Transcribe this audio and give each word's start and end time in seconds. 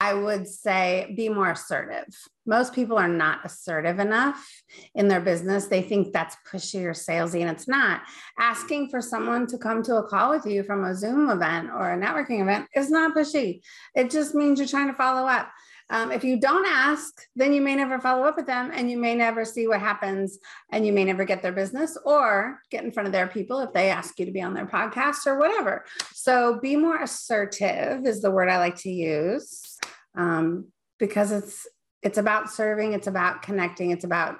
I 0.00 0.14
would 0.14 0.46
say 0.46 1.12
be 1.16 1.28
more 1.28 1.50
assertive. 1.50 2.06
Most 2.46 2.72
people 2.72 2.98
are 2.98 3.08
not 3.08 3.44
assertive 3.44 3.98
enough 3.98 4.46
in 4.94 5.08
their 5.08 5.20
business. 5.20 5.66
They 5.66 5.82
think 5.82 6.12
that's 6.12 6.36
pushy 6.50 6.84
or 6.84 6.92
salesy, 6.92 7.40
and 7.40 7.50
it's 7.50 7.66
not. 7.66 8.02
Asking 8.38 8.90
for 8.90 9.00
someone 9.00 9.46
to 9.48 9.58
come 9.58 9.82
to 9.82 9.96
a 9.96 10.06
call 10.06 10.30
with 10.30 10.46
you 10.46 10.62
from 10.62 10.84
a 10.84 10.94
Zoom 10.94 11.30
event 11.30 11.70
or 11.70 11.92
a 11.92 11.98
networking 11.98 12.40
event 12.40 12.68
is 12.76 12.90
not 12.90 13.14
pushy. 13.14 13.60
It 13.94 14.10
just 14.10 14.34
means 14.34 14.60
you're 14.60 14.68
trying 14.68 14.88
to 14.88 14.94
follow 14.94 15.26
up. 15.26 15.50
Um, 15.90 16.12
if 16.12 16.22
you 16.22 16.38
don't 16.38 16.66
ask, 16.66 17.14
then 17.34 17.52
you 17.52 17.62
may 17.62 17.74
never 17.74 17.98
follow 17.98 18.24
up 18.24 18.36
with 18.36 18.46
them 18.46 18.70
and 18.74 18.90
you 18.90 18.98
may 18.98 19.14
never 19.14 19.44
see 19.46 19.66
what 19.66 19.80
happens 19.80 20.38
and 20.70 20.86
you 20.86 20.92
may 20.92 21.04
never 21.04 21.24
get 21.24 21.40
their 21.40 21.52
business 21.52 21.96
or 22.04 22.60
get 22.70 22.84
in 22.84 22.92
front 22.92 23.06
of 23.06 23.12
their 23.12 23.26
people 23.26 23.60
if 23.60 23.72
they 23.72 23.88
ask 23.88 24.18
you 24.18 24.26
to 24.26 24.32
be 24.32 24.42
on 24.42 24.52
their 24.52 24.66
podcast 24.66 25.26
or 25.26 25.38
whatever. 25.38 25.86
So 26.12 26.60
be 26.60 26.76
more 26.76 27.02
assertive 27.02 28.04
is 28.04 28.20
the 28.20 28.30
word 28.30 28.50
I 28.50 28.58
like 28.58 28.76
to 28.82 28.90
use 28.90 29.77
um, 30.14 30.68
because 30.98 31.32
it's 31.32 31.66
it's 32.02 32.18
about 32.18 32.50
serving, 32.50 32.92
it's 32.92 33.06
about 33.06 33.42
connecting, 33.42 33.90
it's 33.90 34.04
about 34.04 34.38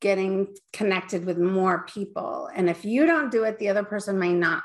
getting 0.00 0.48
connected 0.72 1.24
with 1.24 1.38
more 1.38 1.86
people. 1.86 2.50
And 2.54 2.68
if 2.68 2.84
you 2.84 3.06
don't 3.06 3.30
do 3.30 3.44
it, 3.44 3.58
the 3.58 3.68
other 3.68 3.84
person 3.84 4.18
may 4.18 4.32
not 4.32 4.62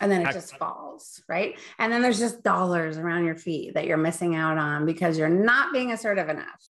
and 0.00 0.10
then 0.10 0.26
it 0.26 0.32
just 0.32 0.56
falls, 0.56 1.22
right? 1.28 1.58
And 1.78 1.92
then 1.92 2.02
there's 2.02 2.18
just 2.18 2.42
dollars 2.42 2.98
around 2.98 3.24
your 3.24 3.36
feet 3.36 3.74
that 3.74 3.86
you're 3.86 3.96
missing 3.96 4.34
out 4.34 4.58
on 4.58 4.86
because 4.86 5.16
you're 5.16 5.28
not 5.28 5.72
being 5.72 5.92
assertive 5.92 6.28
enough. 6.28 6.68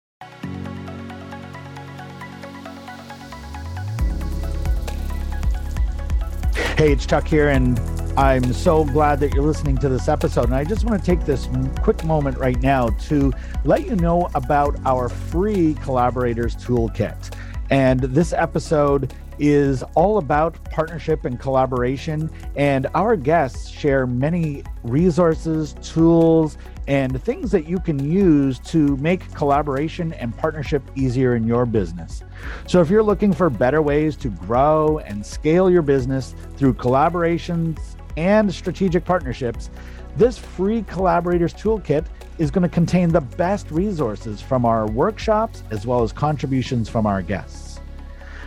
Hey, 6.76 6.92
it's 6.92 7.06
Chuck 7.06 7.26
here, 7.26 7.48
and 7.48 7.78
I'm 8.16 8.54
so 8.54 8.82
glad 8.82 9.20
that 9.20 9.34
you're 9.34 9.44
listening 9.44 9.76
to 9.78 9.90
this 9.90 10.08
episode. 10.08 10.46
And 10.46 10.54
I 10.54 10.64
just 10.64 10.86
want 10.86 10.98
to 10.98 11.04
take 11.04 11.26
this 11.26 11.50
quick 11.82 12.02
moment 12.02 12.38
right 12.38 12.58
now 12.62 12.88
to 12.88 13.30
let 13.64 13.84
you 13.84 13.94
know 13.94 14.30
about 14.34 14.74
our 14.86 15.10
free 15.10 15.74
collaborators 15.82 16.56
toolkit. 16.56 17.34
And 17.68 18.00
this 18.00 18.32
episode 18.32 19.12
is 19.38 19.82
all 19.94 20.16
about 20.16 20.64
partnership 20.70 21.26
and 21.26 21.38
collaboration. 21.38 22.30
And 22.56 22.86
our 22.94 23.16
guests 23.16 23.68
share 23.68 24.06
many 24.06 24.64
resources, 24.82 25.74
tools, 25.82 26.56
and 26.88 27.22
things 27.22 27.50
that 27.50 27.68
you 27.68 27.78
can 27.78 27.98
use 28.10 28.58
to 28.60 28.96
make 28.96 29.30
collaboration 29.34 30.14
and 30.14 30.34
partnership 30.34 30.82
easier 30.94 31.36
in 31.36 31.46
your 31.46 31.66
business. 31.66 32.22
So, 32.66 32.80
if 32.80 32.88
you're 32.88 33.02
looking 33.02 33.32
for 33.32 33.50
better 33.50 33.82
ways 33.82 34.16
to 34.18 34.30
grow 34.30 35.00
and 35.00 35.26
scale 35.26 35.68
your 35.68 35.82
business 35.82 36.34
through 36.56 36.74
collaborations 36.74 37.95
and 38.16 38.52
strategic 38.52 39.04
partnerships, 39.04 39.70
this 40.16 40.38
free 40.38 40.82
collaborators 40.82 41.52
toolkit 41.52 42.06
is 42.38 42.50
going 42.50 42.62
to 42.62 42.68
contain 42.68 43.10
the 43.10 43.20
best 43.20 43.70
resources 43.70 44.40
from 44.40 44.64
our 44.64 44.86
workshops 44.86 45.62
as 45.70 45.86
well 45.86 46.02
as 46.02 46.12
contributions 46.12 46.88
from 46.88 47.06
our 47.06 47.22
guests. 47.22 47.80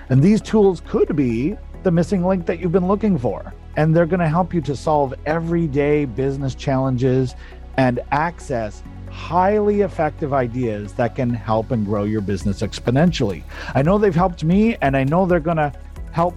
And 0.10 0.22
these 0.22 0.42
tools 0.42 0.82
could 0.88 1.16
be 1.16 1.56
the 1.84 1.92
missing 1.92 2.26
link 2.26 2.46
that 2.48 2.60
you've 2.60 2.72
been 2.72 2.88
looking 2.88 3.18
for. 3.18 3.54
And 3.78 3.96
they're 3.96 4.06
going 4.06 4.20
to 4.20 4.28
help 4.28 4.54
you 4.54 4.62
to 4.62 4.76
solve 4.76 5.14
everyday 5.26 6.06
business 6.06 6.56
challenges 6.56 7.36
and 7.78 8.00
access 8.12 8.84
highly 9.10 9.82
effective 9.82 10.34
ideas 10.34 10.94
that 10.94 11.16
can 11.16 11.30
help 11.30 11.72
and 11.72 11.86
grow 11.86 12.04
your 12.04 12.22
business 12.22 12.62
exponentially. 12.62 13.44
I 13.74 13.82
know 13.82 13.98
they've 13.98 14.14
helped 14.14 14.44
me, 14.44 14.76
and 14.82 14.96
I 14.96 15.04
know 15.04 15.26
they're 15.26 15.40
going 15.40 15.58
to 15.58 15.74
help 16.12 16.36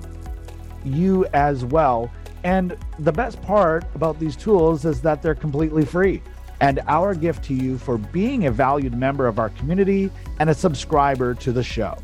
you 0.84 1.26
as 1.32 1.64
well. 1.64 2.10
And 2.44 2.76
the 2.98 3.12
best 3.12 3.40
part 3.42 3.84
about 3.94 4.18
these 4.18 4.36
tools 4.36 4.84
is 4.84 5.00
that 5.02 5.22
they're 5.22 5.34
completely 5.34 5.84
free. 5.84 6.22
And 6.60 6.80
our 6.86 7.14
gift 7.14 7.44
to 7.44 7.54
you 7.54 7.78
for 7.78 7.98
being 7.98 8.46
a 8.46 8.50
valued 8.50 8.94
member 8.94 9.26
of 9.26 9.38
our 9.38 9.48
community 9.50 10.10
and 10.38 10.50
a 10.50 10.54
subscriber 10.54 11.34
to 11.34 11.52
the 11.52 11.62
show. 11.62 11.98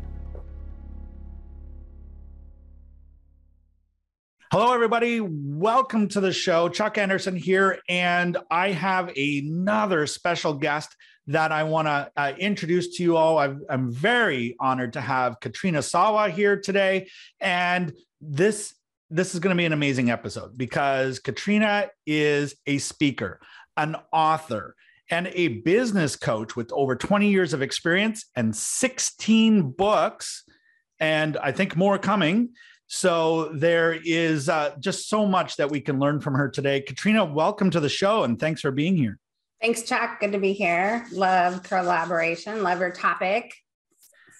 Hello, 4.52 4.75
everybody. 4.75 5.20
Welcome 5.20 6.08
to 6.08 6.20
the 6.20 6.34
show. 6.34 6.69
Chuck 6.69 6.98
Anderson 6.98 7.34
here, 7.34 7.81
and 7.88 8.36
I 8.50 8.72
have 8.72 9.10
another 9.16 10.06
special 10.06 10.52
guest 10.52 10.94
that 11.28 11.50
I 11.50 11.62
want 11.62 11.88
to 11.88 12.10
uh, 12.14 12.34
introduce 12.38 12.96
to 12.98 13.02
you 13.02 13.16
all. 13.16 13.38
i 13.38 13.54
am 13.70 13.91
very 13.91 14.54
honored 14.60 14.92
to 14.92 15.00
have 15.00 15.41
Katrina 15.41 15.81
Sawa 15.81 16.28
here 16.28 16.60
today, 16.60 17.08
and 17.41 17.94
this 18.20 18.75
this 19.14 19.32
is 19.32 19.38
going 19.38 19.54
to 19.54 19.60
be 19.60 19.64
an 19.64 19.72
amazing 19.72 20.10
episode 20.10 20.58
because 20.58 21.20
Katrina 21.20 21.86
is 22.04 22.56
a 22.66 22.78
speaker, 22.78 23.38
an 23.76 23.94
author, 24.12 24.75
and 25.08 25.28
a 25.34 25.48
business 25.48 26.16
coach 26.16 26.56
with 26.56 26.72
over 26.72 26.97
20 26.97 27.28
years 27.28 27.52
of 27.52 27.62
experience 27.62 28.25
and 28.34 28.56
16 28.56 29.70
books, 29.70 30.42
and 30.98 31.36
I 31.36 31.52
think 31.52 31.76
more 31.76 31.97
coming. 31.97 32.54
So 32.88 33.50
there 33.54 33.97
is 34.04 34.48
uh, 34.48 34.75
just 34.80 35.08
so 35.08 35.26
much 35.26 35.58
that 35.58 35.70
we 35.70 35.81
can 35.81 36.00
learn 36.00 36.20
from 36.20 36.34
her 36.34 36.48
today. 36.48 36.81
Katrina, 36.81 37.25
welcome 37.25 37.70
to 37.70 37.78
the 37.78 37.88
show 37.88 38.25
and 38.25 38.36
thanks 38.41 38.62
for 38.62 38.72
being 38.72 38.96
here. 38.96 39.20
Thanks, 39.60 39.82
Chuck. 39.82 40.19
Good 40.19 40.32
to 40.32 40.41
be 40.41 40.54
here. 40.54 41.06
Love 41.12 41.62
collaboration, 41.62 42.64
love 42.64 42.81
your 42.81 42.91
topic. 42.91 43.54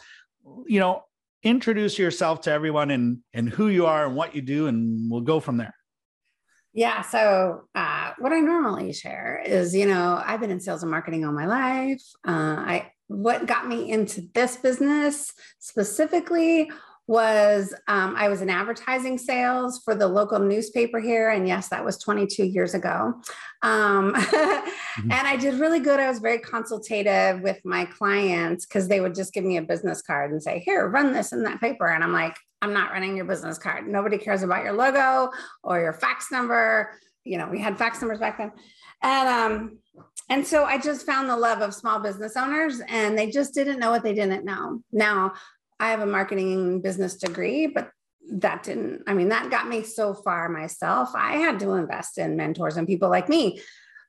You 0.67 0.81
know, 0.81 1.05
introduce 1.43 1.99
yourself 1.99 2.43
to 2.43 2.51
everyone 2.51 2.91
and 2.91 3.19
and 3.33 3.49
who 3.49 3.69
you 3.69 3.87
are 3.87 4.07
and 4.07 4.15
what 4.15 4.35
you 4.35 4.43
do, 4.43 4.67
and 4.67 5.11
we'll 5.11 5.23
go 5.23 5.41
from 5.41 5.57
there. 5.57 5.75
Yeah. 6.73 7.03
So, 7.03 7.63
uh, 7.75 8.13
what 8.19 8.33
I 8.33 8.41
normally 8.41 8.93
share 8.93 9.41
is, 9.47 9.75
you 9.75 9.87
know, 9.87 10.21
I've 10.25 10.41
been 10.41 10.51
in 10.51 10.61
sales 10.61 10.83
and 10.83 10.91
marketing 10.91 11.25
all 11.25 11.33
my 11.33 11.47
life. 11.47 12.03
Uh, 12.27 12.57
I 12.59 12.91
what 13.07 13.47
got 13.47 13.69
me 13.69 13.91
into 13.91 14.29
this 14.35 14.57
business 14.57 15.33
specifically 15.59 16.71
was 17.07 17.75
um, 17.87 18.15
I 18.17 18.29
was 18.29 18.41
in 18.41 18.49
advertising 18.49 19.19
sales 19.19 19.81
for 19.85 19.95
the 19.95 20.09
local 20.09 20.39
newspaper 20.39 21.01
here. 21.01 21.31
And 21.31 21.47
yes, 21.47 21.69
that 21.69 21.85
was 21.85 21.99
22 21.99 22.45
years 22.45 22.75
ago. 22.75 23.15
Um, 23.63 24.15
mm-hmm. 24.15 25.11
And 25.11 25.29
I 25.29 25.37
did 25.37 25.61
really 25.61 25.81
good. 25.81 26.01
I 26.01 26.09
was 26.09 26.19
very 26.19 26.39
consultative 26.39 27.43
with 27.43 27.61
my 27.65 27.85
clients 27.85 28.65
because 28.65 28.89
they 28.89 29.01
would 29.01 29.15
just 29.15 29.35
give 29.35 29.45
me 29.45 29.59
a 29.59 29.63
business 29.63 30.01
card 30.01 30.31
and 30.31 30.43
say, 30.43 30.61
Here, 30.61 30.89
run 30.89 31.13
this 31.13 31.33
in 31.33 31.43
that 31.45 31.61
paper. 31.61 31.87
And 31.87 32.03
I'm 32.03 32.13
like, 32.13 32.37
I'm 32.63 32.73
not 32.73 32.93
running 32.93 33.17
your 33.17 33.27
business 33.27 33.59
card. 33.59 33.87
Nobody 33.87 34.17
cares 34.17 34.43
about 34.43 34.65
your 34.65 34.73
logo 34.73 35.31
or 35.63 35.81
your 35.81 35.93
fax 35.93 36.31
number. 36.33 36.99
You 37.25 37.37
know, 37.37 37.49
we 37.49 37.61
had 37.61 37.77
fax 37.77 38.01
numbers 38.01 38.19
back 38.19 38.39
then. 38.39 38.53
And 39.03 39.29
um, 39.29 39.79
and 40.31 40.47
so 40.47 40.65
I 40.65 40.79
just 40.79 41.05
found 41.05 41.29
the 41.29 41.37
love 41.37 41.61
of 41.61 41.75
small 41.75 42.01
business 42.01 42.37
owners 42.37 42.81
and 42.89 43.17
they 43.17 43.31
just 43.31 43.53
didn't 43.53 43.79
know 43.79 43.91
what 43.91 44.03
they 44.03 44.15
didn't 44.15 44.45
know. 44.45 44.81
Now 44.91 45.35
I 45.81 45.91
have 45.91 46.01
a 46.01 46.07
marketing 46.07 46.81
business 46.81 47.17
degree, 47.17 47.67
but 47.67 47.91
that 48.31 48.63
didn't, 48.63 49.03
I 49.07 49.15
mean, 49.15 49.29
that 49.29 49.51
got 49.51 49.69
me 49.69 49.83
so 49.83 50.15
far 50.15 50.49
myself. 50.49 51.11
I 51.15 51.37
had 51.37 51.61
to 51.61 51.75
invest 51.75 52.19
in 52.19 52.37
mentors 52.37 52.77
and 52.77 52.87
people 52.87 53.11
like 53.11 53.29
me 53.29 53.61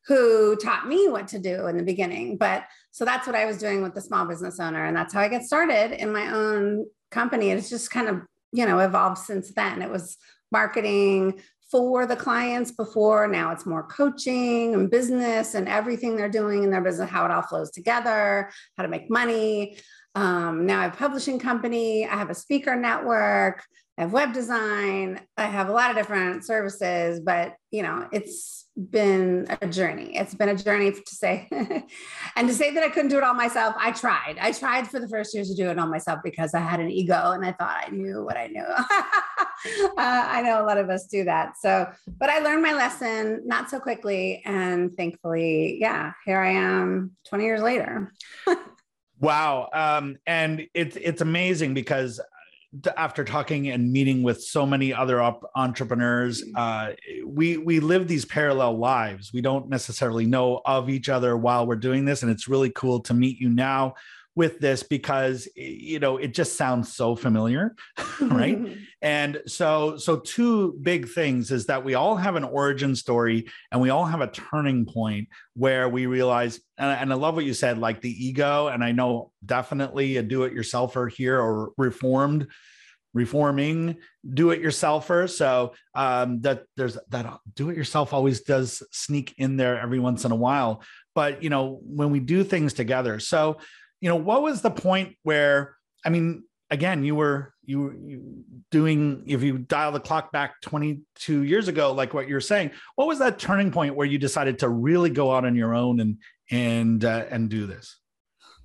who 0.08 0.56
taught 0.56 0.88
me 0.88 1.10
what 1.10 1.28
to 1.30 1.40
do 1.40 1.68
in 1.68 1.78
the 1.78 1.84
beginning. 1.84 2.38
But 2.38 2.64
so 2.92 3.06
that's 3.06 3.28
what 3.28 3.36
I 3.36 3.46
was 3.46 3.58
doing 3.58 3.82
with 3.82 3.94
the 3.94 4.02
small 4.02 4.26
business 4.26 4.60
owner. 4.60 4.86
And 4.86 4.96
that's 4.96 5.14
how 5.14 5.22
I 5.22 5.28
get 5.28 5.44
started 5.44 5.92
in 5.92 6.14
my 6.14 6.34
own 6.34 6.86
company. 7.12 7.50
It's 7.50 7.70
just 7.70 7.92
kind 7.92 8.08
of, 8.08 8.22
you 8.54 8.66
know, 8.66 8.80
evolved 8.80 9.18
since 9.18 9.52
then. 9.54 9.82
It 9.82 9.90
was 9.90 10.18
marketing 10.52 11.42
for 11.72 12.06
the 12.06 12.16
clients 12.16 12.72
before. 12.72 13.28
Now 13.28 13.52
it's 13.52 13.66
more 13.66 13.84
coaching 13.84 14.76
and 14.76 14.90
business 14.90 15.56
and 15.56 15.68
everything 15.68 16.16
they're 16.16 16.30
doing 16.30 16.64
in 16.64 16.70
their 16.70 16.82
business, 16.82 17.10
how 17.10 17.26
it 17.26 17.32
all 17.32 17.42
flows 17.42 17.72
together, 17.72 18.52
how 18.78 18.84
to 18.84 18.90
make 18.90 19.10
money. 19.10 19.78
Um, 20.16 20.66
now 20.66 20.80
I 20.80 20.84
have 20.84 20.94
a 20.94 20.98
publishing 20.98 21.40
company, 21.40 22.08
I 22.08 22.16
have 22.16 22.30
a 22.30 22.36
speaker 22.36 22.76
network, 22.76 23.64
I 23.98 24.02
have 24.02 24.14
web 24.14 24.34
design, 24.34 25.20
I 25.38 25.46
have 25.46 25.70
a 25.70 25.72
lot 25.74 25.92
of 25.92 25.98
different 25.98 26.46
services, 26.46 27.20
but 27.20 27.56
you 27.70 27.84
know, 27.84 28.08
it's 28.12 28.66
been 28.78 29.48
a 29.62 29.68
journey. 29.68 30.18
It's 30.18 30.34
been 30.34 30.50
a 30.50 30.56
journey 30.56 30.92
to 30.92 31.16
say, 31.16 31.48
and 32.36 32.48
to 32.48 32.54
say 32.54 32.74
that 32.74 32.84
I 32.84 32.90
couldn't 32.90 33.10
do 33.10 33.18
it 33.18 33.24
all 33.24 33.34
myself. 33.34 33.76
I 33.78 33.92
tried. 33.92 34.38
I 34.40 34.52
tried 34.52 34.88
for 34.90 35.00
the 35.00 35.08
first 35.08 35.34
years 35.34 35.50
to 35.50 35.56
do 35.56 35.70
it 35.70 35.80
all 35.80 35.88
myself 35.88 36.20
because 36.24 36.54
I 36.54 36.60
had 36.60 36.80
an 36.80 36.90
ego 36.90 37.32
and 37.32 37.46
I 37.46 37.54
thought 37.54 37.84
I 37.88 37.90
knew 37.90 38.24
what 38.24 38.38
I 38.38 38.48
knew. 38.48 38.64
uh, 38.68 39.92
I 39.98 40.42
know 40.42 40.62
a 40.62 40.66
lot 40.66 40.78
of 40.78 40.90
us 40.90 41.08
do 41.08 41.24
that. 41.24 41.54
So, 41.58 41.90
but 42.18 42.30
I 42.30 42.40
learned 42.40 42.64
my 42.64 42.74
lesson 42.74 43.44
not 43.46 43.70
so 43.70 43.80
quickly. 43.80 44.42
And 44.46 44.96
thankfully, 44.98 45.78
yeah, 45.80 46.12
here 46.26 46.40
I 46.40 46.52
am 46.52 47.12
20 47.30 47.44
years 47.46 47.62
later. 47.62 48.12
wow. 49.20 49.70
Um, 49.74 50.18
and 50.26 50.68
it's, 50.74 50.96
it's 50.98 51.22
amazing 51.22 51.74
because 51.74 52.20
after 52.98 53.24
talking 53.24 53.70
and 53.70 53.92
meeting 53.92 54.24
with 54.24 54.44
so 54.44 54.66
many 54.66 54.94
other 54.94 55.22
op- 55.22 55.50
entrepreneurs 55.56 56.44
mm. 56.44 56.52
uh, 56.56 56.94
we 57.26 57.58
we 57.58 57.80
live 57.80 58.08
these 58.08 58.26
parallel 58.26 58.78
lives 58.78 59.32
we 59.32 59.42
don't 59.42 59.70
necessarily 59.70 60.26
know 60.26 60.62
of 60.66 60.90
each 60.90 61.10
other 61.10 61.38
while 61.38 61.66
we're 61.66 61.76
doing 61.76 62.06
this 62.06 62.22
and 62.22 62.32
it's 62.32 62.48
really 62.48 62.70
cool 62.72 63.00
to 63.00 63.14
meet 63.14 63.40
you 63.40 63.50
now 63.50 63.94
with 64.36 64.60
this 64.60 64.84
because 64.84 65.48
you 65.56 66.00
know 66.00 66.18
it 66.18 66.34
just 66.34 66.58
sounds 66.58 66.94
so 66.94 67.16
familiar 67.16 67.76
right? 68.22 68.78
And 69.02 69.42
so 69.46 69.98
so 69.98 70.18
two 70.18 70.74
big 70.82 71.08
things 71.08 71.52
is 71.52 71.68
that 71.68 71.84
we 71.84 71.96
all 71.96 72.16
have 72.16 72.36
an 72.36 72.44
origin 72.44 72.96
story 72.96 73.48
and 73.72 73.82
we 73.82 73.90
all 73.90 74.06
have 74.06 74.22
a 74.22 74.28
turning 74.28 74.86
point 74.86 75.30
where 75.56 75.88
we 75.88 76.06
realize 76.06 76.60
and, 76.78 76.90
and 76.90 77.14
i 77.14 77.16
love 77.16 77.36
what 77.36 77.46
you 77.46 77.54
said 77.54 77.78
like 77.78 78.02
the 78.02 78.26
ego 78.26 78.68
and 78.68 78.84
i 78.84 78.92
know 78.92 79.32
definitely 79.46 80.18
a 80.18 80.24
do-it-yourselfer 80.24 81.12
here 81.12 81.40
or 81.40 81.72
reformed 81.78 82.48
reforming 83.14 83.96
do-it-yourselfer. 84.32 85.28
So 85.30 85.74
um, 85.96 86.42
that 86.42 86.66
there's 86.76 86.98
that 87.10 87.40
do-it-yourself 87.56 88.14
always 88.14 88.42
does 88.42 88.84
sneak 88.92 89.34
in 89.38 89.56
there 89.56 89.80
every 89.80 90.00
once 90.00 90.26
in 90.26 90.32
a 90.32 90.36
while. 90.36 90.84
But 91.16 91.42
you 91.42 91.50
know 91.50 91.80
when 91.82 92.12
we 92.12 92.20
do 92.20 92.44
things 92.44 92.74
together 92.74 93.20
so 93.20 93.58
you 94.02 94.10
know, 94.10 94.16
what 94.16 94.42
was 94.42 94.62
the 94.62 94.72
point 94.72 95.16
where, 95.24 95.76
I 96.06 96.10
mean, 96.10 96.44
again, 96.70 97.04
you 97.04 97.16
were 97.16 97.54
you 97.64 98.44
doing 98.72 99.24
if 99.28 99.42
you 99.42 99.58
dial 99.58 99.92
the 99.92 100.00
clock 100.00 100.32
back 100.32 100.62
22 100.62 101.44
years 101.44 101.68
ago, 101.68 101.92
like 101.92 102.14
what 102.14 102.28
you're 102.28 102.42
saying, 102.42 102.72
what 102.96 103.08
was 103.08 103.20
that 103.20 103.40
turning 103.40 103.72
point 103.72 103.96
where 103.96 104.08
you 104.08 104.18
decided 104.18 104.60
to 104.60 104.70
really 104.70 105.10
go 105.10 105.34
out 105.34 105.46
on 105.46 105.56
your 105.56 105.74
own 105.74 106.00
and 106.00 106.18
and 106.52 107.06
uh, 107.06 107.26
and 107.30 107.50
do 107.50 107.66
this? 107.66 107.98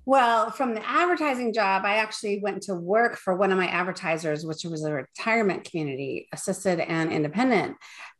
Well, 0.05 0.49
from 0.49 0.73
the 0.73 0.87
advertising 0.87 1.53
job, 1.53 1.83
I 1.85 1.97
actually 1.97 2.39
went 2.39 2.63
to 2.63 2.73
work 2.73 3.17
for 3.17 3.35
one 3.35 3.51
of 3.51 3.57
my 3.57 3.67
advertisers, 3.67 4.45
which 4.45 4.63
was 4.63 4.83
a 4.83 4.93
retirement 4.93 5.63
community, 5.63 6.27
assisted 6.33 6.79
and 6.79 7.11
independent. 7.11 7.77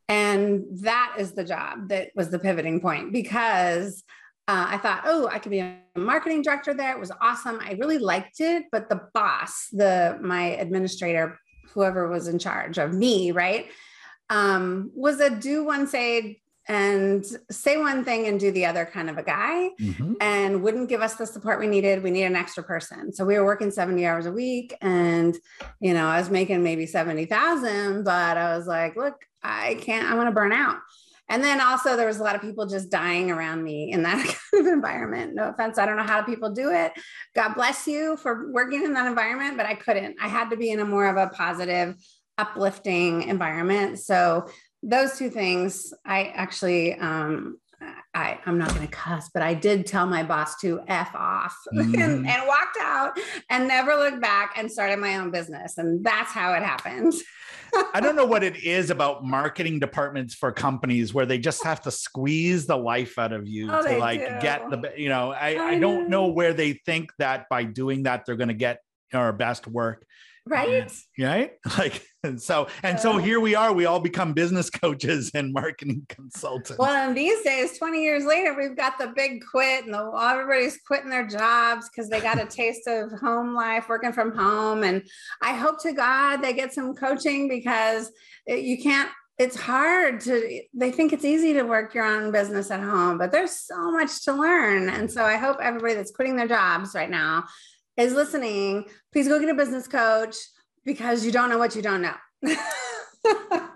And 0.08 0.62
that 0.82 1.16
is 1.18 1.32
the 1.32 1.44
job 1.44 1.88
that 1.88 2.10
was 2.14 2.30
the 2.30 2.38
pivoting 2.38 2.80
point 2.80 3.12
because 3.12 4.04
uh, 4.48 4.66
I 4.70 4.78
thought, 4.78 5.02
oh, 5.04 5.28
I 5.30 5.38
could 5.38 5.50
be 5.50 5.60
a 5.60 5.78
marketing 5.96 6.42
director 6.42 6.74
there. 6.74 6.92
It 6.92 7.00
was 7.00 7.12
awesome. 7.20 7.60
I 7.62 7.72
really 7.72 7.98
liked 7.98 8.40
it, 8.40 8.64
but 8.72 8.88
the 8.88 9.02
boss, 9.14 9.68
the 9.70 10.18
my 10.20 10.42
administrator, 10.56 11.38
whoever 11.72 12.08
was 12.08 12.26
in 12.26 12.38
charge 12.38 12.76
of 12.78 12.92
me, 12.92 13.30
right, 13.30 13.66
um, 14.30 14.90
was 14.94 15.20
a 15.20 15.30
do 15.30 15.64
one 15.64 15.86
say 15.86 16.40
and 16.68 17.24
say 17.50 17.76
one 17.76 18.04
thing 18.04 18.28
and 18.28 18.38
do 18.38 18.52
the 18.52 18.66
other 18.66 18.84
kind 18.84 19.10
of 19.10 19.18
a 19.18 19.22
guy, 19.22 19.70
mm-hmm. 19.80 20.14
and 20.20 20.62
wouldn't 20.62 20.88
give 20.88 21.02
us 21.02 21.16
the 21.16 21.26
support 21.26 21.58
we 21.58 21.66
needed. 21.66 22.02
We 22.02 22.10
need 22.10 22.24
an 22.24 22.36
extra 22.36 22.62
person, 22.62 23.12
so 23.12 23.24
we 23.24 23.38
were 23.38 23.44
working 23.44 23.70
seventy 23.70 24.06
hours 24.06 24.26
a 24.26 24.32
week, 24.32 24.76
and 24.80 25.36
you 25.80 25.94
know, 25.94 26.06
I 26.06 26.18
was 26.18 26.30
making 26.30 26.64
maybe 26.64 26.86
seventy 26.86 27.26
thousand, 27.26 28.04
but 28.04 28.36
I 28.36 28.56
was 28.56 28.66
like, 28.66 28.96
look, 28.96 29.24
I 29.42 29.74
can't. 29.80 30.08
I'm 30.08 30.16
going 30.16 30.26
to 30.26 30.32
burn 30.32 30.52
out. 30.52 30.78
And 31.32 31.42
then 31.42 31.62
also 31.62 31.96
there 31.96 32.06
was 32.06 32.20
a 32.20 32.22
lot 32.22 32.34
of 32.34 32.42
people 32.42 32.66
just 32.66 32.90
dying 32.90 33.30
around 33.30 33.64
me 33.64 33.90
in 33.90 34.02
that 34.02 34.16
kind 34.52 34.66
of 34.66 34.70
environment. 34.70 35.34
No 35.34 35.48
offense, 35.48 35.78
I 35.78 35.86
don't 35.86 35.96
know 35.96 36.02
how 36.02 36.20
people 36.20 36.50
do 36.50 36.70
it. 36.70 36.92
God 37.34 37.54
bless 37.54 37.86
you 37.86 38.18
for 38.18 38.52
working 38.52 38.84
in 38.84 38.92
that 38.92 39.06
environment, 39.06 39.56
but 39.56 39.64
I 39.64 39.74
couldn't. 39.74 40.16
I 40.20 40.28
had 40.28 40.50
to 40.50 40.58
be 40.58 40.70
in 40.70 40.80
a 40.80 40.84
more 40.84 41.06
of 41.06 41.16
a 41.16 41.32
positive, 41.34 41.96
uplifting 42.36 43.22
environment. 43.22 43.98
So 43.98 44.46
those 44.82 45.16
two 45.16 45.30
things, 45.30 45.94
I 46.04 46.24
actually 46.34 46.96
um, 46.96 47.58
I, 48.14 48.38
I'm 48.44 48.58
not 48.58 48.68
going 48.74 48.86
to 48.86 48.92
cuss, 48.92 49.30
but 49.32 49.42
I 49.42 49.54
did 49.54 49.86
tell 49.86 50.06
my 50.06 50.22
boss 50.22 50.60
to 50.60 50.80
F 50.86 51.14
off 51.14 51.56
mm-hmm. 51.74 51.94
and, 51.94 52.26
and, 52.26 52.46
walked 52.46 52.76
out 52.80 53.18
and 53.48 53.66
never 53.66 53.94
looked 53.94 54.20
back 54.20 54.54
and 54.58 54.70
started 54.70 54.98
my 54.98 55.16
own 55.16 55.30
business. 55.30 55.78
And 55.78 56.04
that's 56.04 56.30
how 56.30 56.52
it 56.52 56.62
happened. 56.62 57.14
I 57.94 58.00
don't 58.00 58.16
know 58.16 58.26
what 58.26 58.44
it 58.44 58.56
is 58.64 58.90
about 58.90 59.24
marketing 59.24 59.78
departments 59.78 60.34
for 60.34 60.52
companies 60.52 61.14
where 61.14 61.24
they 61.24 61.38
just 61.38 61.64
have 61.64 61.80
to 61.82 61.90
squeeze 61.90 62.66
the 62.66 62.76
life 62.76 63.18
out 63.18 63.32
of 63.32 63.48
you 63.48 63.70
oh, 63.72 63.82
to 63.82 63.98
like 63.98 64.20
do. 64.20 64.26
get 64.42 64.68
the, 64.68 64.92
you 64.96 65.08
know, 65.08 65.32
I, 65.32 65.54
I, 65.54 65.68
I 65.70 65.78
don't 65.78 66.10
know 66.10 66.28
where 66.28 66.52
they 66.52 66.74
think 66.74 67.12
that 67.18 67.48
by 67.48 67.64
doing 67.64 68.02
that, 68.02 68.26
they're 68.26 68.36
going 68.36 68.48
to 68.48 68.54
get 68.54 68.80
our 69.14 69.32
best 69.32 69.66
work 69.66 70.04
right? 70.46 70.92
Right? 71.18 71.52
Like 71.78 72.04
and 72.24 72.40
so 72.40 72.68
and 72.82 73.00
so 73.00 73.18
here 73.18 73.40
we 73.40 73.54
are 73.54 73.72
we 73.72 73.86
all 73.86 73.98
become 73.98 74.32
business 74.32 74.70
coaches 74.70 75.30
and 75.34 75.52
marketing 75.52 76.06
consultants. 76.08 76.78
Well 76.78 76.94
and 77.08 77.16
these 77.16 77.42
days 77.42 77.78
20 77.78 78.02
years 78.02 78.24
later 78.24 78.54
we've 78.56 78.76
got 78.76 78.98
the 78.98 79.12
big 79.16 79.42
quit 79.50 79.84
and 79.84 79.94
the, 79.94 80.10
everybody's 80.20 80.78
quitting 80.86 81.10
their 81.10 81.26
jobs 81.26 81.88
because 81.88 82.08
they 82.08 82.20
got 82.20 82.40
a 82.40 82.46
taste 82.56 82.86
of 82.86 83.10
home 83.18 83.54
life 83.54 83.88
working 83.88 84.12
from 84.12 84.36
home. 84.36 84.84
And 84.84 85.02
i 85.40 85.54
hope 85.54 85.82
to 85.82 85.92
god 85.92 86.38
they 86.38 86.52
get 86.52 86.72
some 86.72 86.94
coaching 86.94 87.48
because 87.48 88.10
it, 88.46 88.60
you 88.60 88.80
can't 88.80 89.10
it's 89.38 89.56
hard 89.56 90.20
to 90.20 90.62
they 90.74 90.92
think 90.92 91.12
it's 91.12 91.24
easy 91.24 91.54
to 91.54 91.62
work 91.62 91.94
your 91.94 92.04
own 92.04 92.30
business 92.30 92.70
at 92.70 92.80
home 92.80 93.18
but 93.18 93.32
there's 93.32 93.52
so 93.52 93.90
much 93.90 94.22
to 94.24 94.32
learn. 94.32 94.88
And 94.88 95.10
so 95.10 95.24
i 95.24 95.36
hope 95.36 95.56
everybody 95.60 95.94
that's 95.94 96.12
quitting 96.12 96.36
their 96.36 96.48
jobs 96.48 96.94
right 96.94 97.10
now 97.10 97.44
is 97.96 98.12
listening, 98.12 98.84
please 99.12 99.28
go 99.28 99.38
get 99.38 99.48
a 99.48 99.54
business 99.54 99.86
coach 99.86 100.36
because 100.84 101.24
you 101.24 101.32
don't 101.32 101.48
know 101.50 101.58
what 101.58 101.76
you 101.76 101.82
don't 101.82 102.02
know. 102.02 102.14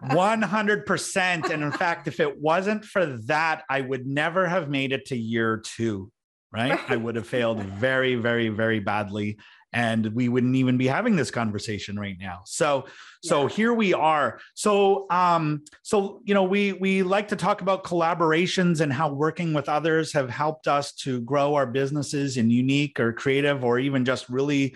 100%. 0.05 1.51
And 1.51 1.63
in 1.63 1.73
fact, 1.73 2.09
if 2.09 2.21
it 2.21 2.41
wasn't 2.41 2.85
for 2.85 3.07
that, 3.27 3.63
I 3.69 3.81
would 3.81 4.07
never 4.07 4.47
have 4.47 4.69
made 4.69 4.93
it 4.93 5.07
to 5.07 5.17
year 5.17 5.59
two, 5.59 6.11
right? 6.53 6.71
right. 6.71 6.91
I 6.91 6.97
would 6.97 7.17
have 7.17 7.27
failed 7.27 7.63
very, 7.63 8.15
very, 8.15 8.49
very 8.49 8.81
badly 8.81 9.39
and 9.77 10.07
we 10.15 10.31
wouldn't 10.31 10.57
even 10.57 10.79
be 10.79 10.87
having 10.87 11.17
this 11.17 11.31
conversation 11.31 11.99
right 11.99 12.17
now. 12.19 12.41
So 12.47 12.87
so 13.23 13.43
yeah. 13.43 13.49
here 13.51 13.75
we 13.75 13.93
are. 13.93 14.41
So 14.55 15.07
um 15.11 15.65
so 15.83 16.23
you 16.25 16.33
know 16.33 16.45
we 16.45 16.73
we 16.73 17.03
like 17.03 17.29
to 17.29 17.37
talk 17.37 17.61
about 17.61 17.85
collaborations 17.85 18.81
and 18.81 18.91
how 18.91 19.13
working 19.13 19.53
with 19.53 19.69
others 19.69 20.15
have 20.15 20.31
helped 20.31 20.67
us 20.67 20.95
to 21.05 21.21
grow 21.21 21.57
our 21.57 21.67
businesses 21.67 22.39
in 22.39 22.49
unique 22.49 22.99
or 22.99 23.13
creative 23.13 23.65
or 23.65 23.79
even 23.79 24.07
just 24.07 24.31
really 24.31 24.75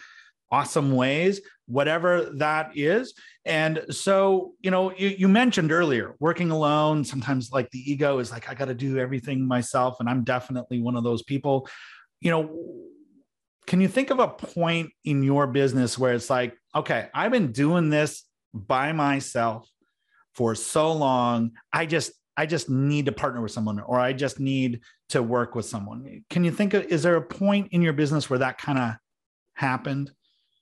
awesome 0.52 0.92
ways 0.92 1.40
whatever 1.66 2.32
that 2.38 2.76
is. 2.76 3.14
And 3.46 3.82
so 3.88 4.52
you 4.60 4.70
know 4.70 4.92
you, 4.94 5.08
you 5.08 5.28
mentioned 5.28 5.72
earlier 5.72 6.14
working 6.20 6.50
alone 6.50 7.04
sometimes 7.04 7.52
like 7.52 7.70
the 7.70 7.90
ego 7.90 8.18
is 8.18 8.30
like 8.30 8.50
i 8.50 8.54
got 8.54 8.66
to 8.66 8.74
do 8.74 8.98
everything 8.98 9.48
myself 9.48 9.98
and 9.98 10.10
i'm 10.10 10.24
definitely 10.24 10.78
one 10.82 10.96
of 10.96 11.04
those 11.04 11.22
people. 11.22 11.66
You 12.20 12.32
know 12.32 12.90
can 13.66 13.80
you 13.80 13.88
think 13.88 14.10
of 14.10 14.18
a 14.18 14.28
point 14.28 14.90
in 15.04 15.22
your 15.22 15.46
business 15.46 15.98
where 15.98 16.14
it's 16.14 16.30
like, 16.30 16.56
okay, 16.74 17.08
I've 17.14 17.32
been 17.32 17.52
doing 17.52 17.90
this 17.90 18.24
by 18.52 18.92
myself 18.92 19.68
for 20.34 20.54
so 20.54 20.92
long. 20.92 21.52
I 21.72 21.86
just 21.86 22.12
I 22.36 22.46
just 22.46 22.70
need 22.70 23.06
to 23.06 23.12
partner 23.12 23.42
with 23.42 23.52
someone 23.52 23.80
or 23.80 23.98
I 23.98 24.12
just 24.12 24.40
need 24.40 24.80
to 25.10 25.22
work 25.22 25.54
with 25.54 25.66
someone. 25.66 26.24
Can 26.30 26.44
you 26.44 26.50
think 26.50 26.74
of 26.74 26.84
is 26.84 27.02
there 27.02 27.16
a 27.16 27.22
point 27.22 27.68
in 27.72 27.82
your 27.82 27.92
business 27.92 28.30
where 28.30 28.38
that 28.38 28.58
kind 28.58 28.78
of 28.78 28.94
happened? 29.54 30.10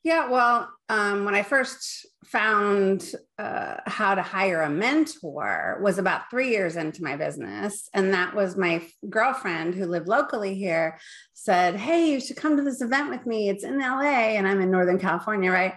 Yeah, 0.09 0.31
well, 0.31 0.71
um, 0.88 1.27
when 1.27 1.35
I 1.35 1.43
first 1.43 2.07
found 2.25 3.12
uh, 3.38 3.75
how 3.87 4.15
to 4.15 4.23
hire 4.23 4.62
a 4.62 4.71
mentor 4.71 5.79
was 5.83 5.99
about 5.99 6.31
three 6.31 6.49
years 6.49 6.77
into 6.77 7.03
my 7.03 7.15
business, 7.15 7.91
and 7.93 8.15
that 8.15 8.35
was 8.35 8.57
my 8.57 8.83
girlfriend 9.11 9.75
who 9.75 9.85
lived 9.85 10.09
locally 10.09 10.55
here 10.55 10.99
said, 11.35 11.77
"Hey, 11.77 12.11
you 12.11 12.21
should 12.21 12.38
come 12.38 12.57
to 12.57 12.62
this 12.62 12.81
event 12.81 13.11
with 13.11 13.27
me. 13.27 13.50
It's 13.50 13.65
in 13.65 13.81
LA, 13.81 14.38
and 14.38 14.49
I'm 14.49 14.62
in 14.62 14.71
Northern 14.71 14.99
California, 14.99 15.53
right?" 15.53 15.75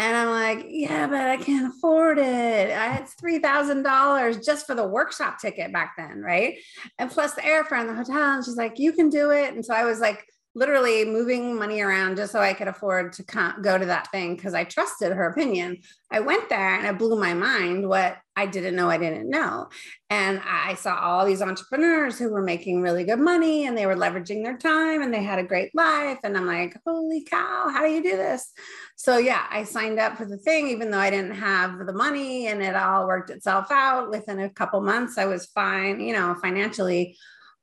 And 0.00 0.16
I'm 0.16 0.30
like, 0.30 0.66
"Yeah, 0.68 1.06
but 1.06 1.30
I 1.30 1.36
can't 1.36 1.72
afford 1.72 2.18
it. 2.18 2.70
I 2.72 2.86
had 2.88 3.06
three 3.20 3.38
thousand 3.38 3.84
dollars 3.84 4.44
just 4.44 4.66
for 4.66 4.74
the 4.74 4.88
workshop 4.88 5.38
ticket 5.38 5.72
back 5.72 5.94
then, 5.96 6.20
right? 6.20 6.58
And 6.98 7.08
plus 7.08 7.34
the 7.34 7.42
airfare 7.42 7.78
and 7.78 7.88
the 7.88 7.94
hotel." 7.94 8.34
And 8.34 8.44
she's 8.44 8.56
like, 8.56 8.80
"You 8.80 8.92
can 8.92 9.08
do 9.08 9.30
it." 9.30 9.54
And 9.54 9.64
so 9.64 9.72
I 9.72 9.84
was 9.84 10.00
like 10.00 10.24
literally 10.54 11.04
moving 11.04 11.56
money 11.56 11.80
around 11.80 12.16
just 12.16 12.32
so 12.32 12.40
I 12.40 12.52
could 12.52 12.68
afford 12.68 13.12
to 13.14 13.22
go 13.62 13.78
to 13.78 13.86
that 13.86 14.10
thing 14.10 14.34
because 14.34 14.54
I 14.54 14.64
trusted 14.64 15.12
her 15.12 15.28
opinion. 15.28 15.78
I 16.10 16.20
went 16.20 16.48
there 16.48 16.74
and 16.74 16.86
it 16.86 16.98
blew 16.98 17.20
my 17.20 17.34
mind 17.34 17.88
what 17.88 18.16
I 18.34 18.46
didn't 18.46 18.76
know 18.76 18.88
I 18.88 18.98
didn't 18.98 19.28
know. 19.28 19.68
And 20.10 20.40
I 20.44 20.74
saw 20.74 20.96
all 20.96 21.26
these 21.26 21.42
entrepreneurs 21.42 22.18
who 22.18 22.30
were 22.30 22.42
making 22.42 22.80
really 22.80 23.04
good 23.04 23.18
money 23.18 23.66
and 23.66 23.76
they 23.76 23.86
were 23.86 23.96
leveraging 23.96 24.42
their 24.42 24.56
time 24.56 25.02
and 25.02 25.12
they 25.12 25.22
had 25.22 25.38
a 25.38 25.44
great 25.44 25.74
life. 25.74 26.18
And 26.24 26.36
I'm 26.36 26.46
like, 26.46 26.76
holy 26.86 27.24
cow, 27.24 27.68
how 27.72 27.84
do 27.84 27.90
you 27.90 28.02
do 28.02 28.16
this? 28.16 28.52
So, 28.96 29.18
yeah, 29.18 29.46
I 29.50 29.64
signed 29.64 29.98
up 29.98 30.16
for 30.16 30.24
the 30.24 30.38
thing, 30.38 30.68
even 30.68 30.90
though 30.90 30.98
I 30.98 31.10
didn't 31.10 31.34
have 31.34 31.84
the 31.84 31.92
money 31.92 32.46
and 32.46 32.62
it 32.62 32.74
all 32.74 33.06
worked 33.06 33.30
itself 33.30 33.70
out 33.70 34.10
within 34.10 34.40
a 34.40 34.50
couple 34.50 34.80
months. 34.80 35.18
I 35.18 35.26
was 35.26 35.46
fine, 35.46 36.00
you 36.00 36.12
know, 36.12 36.34
financially 36.40 37.16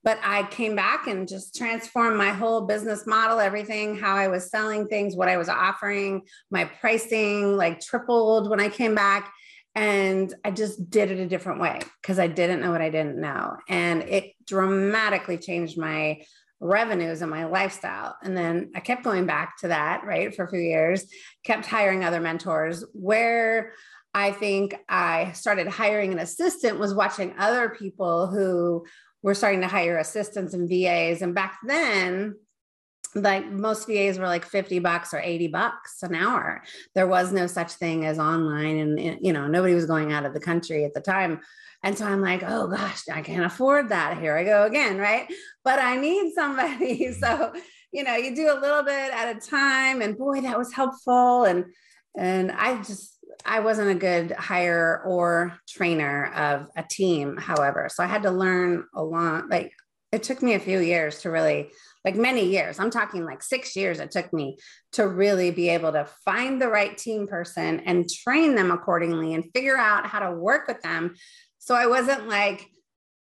but 0.05 0.19
I 0.23 0.43
came 0.43 0.75
back 0.75 1.07
and 1.07 1.27
just 1.27 1.55
transformed 1.55 2.15
my 2.15 2.29
whole 2.29 2.61
business 2.61 3.07
model, 3.07 3.39
everything, 3.39 3.97
how 3.97 4.15
I 4.15 4.27
was 4.27 4.51
selling 4.51 4.87
things, 4.87 5.15
what 5.15 5.27
I 5.27 5.37
was 5.37 5.49
offering, 5.49 6.21
my 6.51 6.65
pricing 6.65 7.57
like 7.57 7.81
tripled 7.81 8.47
when 8.47 8.59
I 8.59 8.69
came 8.69 8.93
back. 8.93 9.33
And 9.73 10.33
I 10.45 10.51
just 10.51 10.89
did 10.89 11.11
it 11.11 11.19
a 11.19 11.27
different 11.27 11.59
way 11.59 11.79
because 12.01 12.19
I 12.19 12.27
didn't 12.27 12.61
know 12.61 12.71
what 12.71 12.81
I 12.81 12.91
didn't 12.91 13.19
know. 13.19 13.57
And 13.67 14.03
it 14.03 14.33
dramatically 14.47 15.39
changed 15.39 15.77
my 15.77 16.21
revenues 16.61 17.21
and 17.21 17.31
my 17.31 17.45
lifestyle. 17.45 18.15
And 18.23 18.37
then 18.37 18.71
I 18.75 18.79
kept 18.81 19.03
going 19.03 19.25
back 19.25 19.57
to 19.61 19.69
that, 19.69 20.05
right, 20.05 20.33
for 20.33 20.45
a 20.45 20.49
few 20.49 20.61
years, 20.61 21.05
kept 21.43 21.65
hiring 21.65 22.05
other 22.05 22.21
mentors. 22.21 22.85
Where 22.93 23.73
I 24.13 24.31
think 24.31 24.75
I 24.87 25.33
started 25.33 25.67
hiring 25.67 26.13
an 26.13 26.19
assistant 26.19 26.79
was 26.79 26.93
watching 26.93 27.35
other 27.37 27.67
people 27.67 28.27
who 28.27 28.85
we're 29.25 29.33
starting 29.33 29.61
to 29.61 29.67
hire 29.67 29.97
assistants 29.97 30.53
and 30.53 30.69
VAs. 30.69 31.23
And 31.23 31.33
back 31.33 31.57
then, 31.65 32.35
like 33.15 33.47
most 33.47 33.87
VAs 33.87 34.19
were 34.19 34.27
like 34.27 34.45
50 34.45 34.77
bucks 34.77 35.15
or 35.15 35.19
80 35.19 35.47
bucks 35.47 36.03
an 36.03 36.13
hour. 36.13 36.61
There 36.93 37.07
was 37.07 37.33
no 37.33 37.47
such 37.47 37.71
thing 37.71 38.05
as 38.05 38.19
online 38.19 38.77
and, 38.77 39.19
you 39.25 39.33
know, 39.33 39.47
nobody 39.47 39.73
was 39.73 39.87
going 39.87 40.13
out 40.13 40.27
of 40.27 40.35
the 40.35 40.39
country 40.39 40.85
at 40.85 40.93
the 40.93 41.01
time. 41.01 41.39
And 41.81 41.97
so 41.97 42.05
I'm 42.05 42.21
like, 42.21 42.43
oh 42.45 42.67
gosh, 42.67 43.09
I 43.11 43.23
can't 43.23 43.45
afford 43.45 43.89
that. 43.89 44.19
Here 44.19 44.37
I 44.37 44.43
go 44.43 44.65
again, 44.65 44.99
right? 44.99 45.25
But 45.63 45.79
I 45.79 45.97
need 45.97 46.33
somebody. 46.35 47.11
So, 47.19 47.51
you 47.91 48.03
know, 48.03 48.15
you 48.15 48.35
do 48.35 48.53
a 48.53 48.61
little 48.61 48.83
bit 48.83 49.11
at 49.11 49.35
a 49.35 49.39
time 49.39 50.03
and 50.03 50.15
boy, 50.15 50.41
that 50.41 50.57
was 50.57 50.71
helpful. 50.71 51.45
And 51.45 51.65
and 52.15 52.51
I 52.51 52.77
just 52.77 53.14
I 53.45 53.59
wasn't 53.59 53.91
a 53.91 53.95
good 53.95 54.31
hire 54.31 55.01
or 55.05 55.59
trainer 55.67 56.33
of 56.33 56.67
a 56.75 56.83
team, 56.83 57.37
however. 57.37 57.89
So 57.89 58.03
I 58.03 58.07
had 58.07 58.23
to 58.23 58.31
learn 58.31 58.85
a 58.93 59.03
lot. 59.03 59.49
Like 59.49 59.71
it 60.11 60.23
took 60.23 60.41
me 60.41 60.53
a 60.53 60.59
few 60.59 60.79
years 60.79 61.21
to 61.21 61.29
really, 61.29 61.69
like 62.03 62.15
many 62.15 62.45
years, 62.45 62.79
I'm 62.79 62.89
talking 62.89 63.23
like 63.23 63.43
six 63.43 63.75
years 63.75 63.99
it 63.99 64.11
took 64.11 64.31
me 64.33 64.57
to 64.93 65.07
really 65.07 65.51
be 65.51 65.69
able 65.69 65.91
to 65.91 66.07
find 66.23 66.61
the 66.61 66.69
right 66.69 66.97
team 66.97 67.27
person 67.27 67.81
and 67.81 68.09
train 68.09 68.55
them 68.55 68.71
accordingly 68.71 69.33
and 69.33 69.51
figure 69.53 69.77
out 69.77 70.07
how 70.07 70.19
to 70.19 70.35
work 70.35 70.67
with 70.67 70.81
them. 70.81 71.15
So 71.59 71.75
I 71.75 71.87
wasn't 71.87 72.27
like 72.27 72.67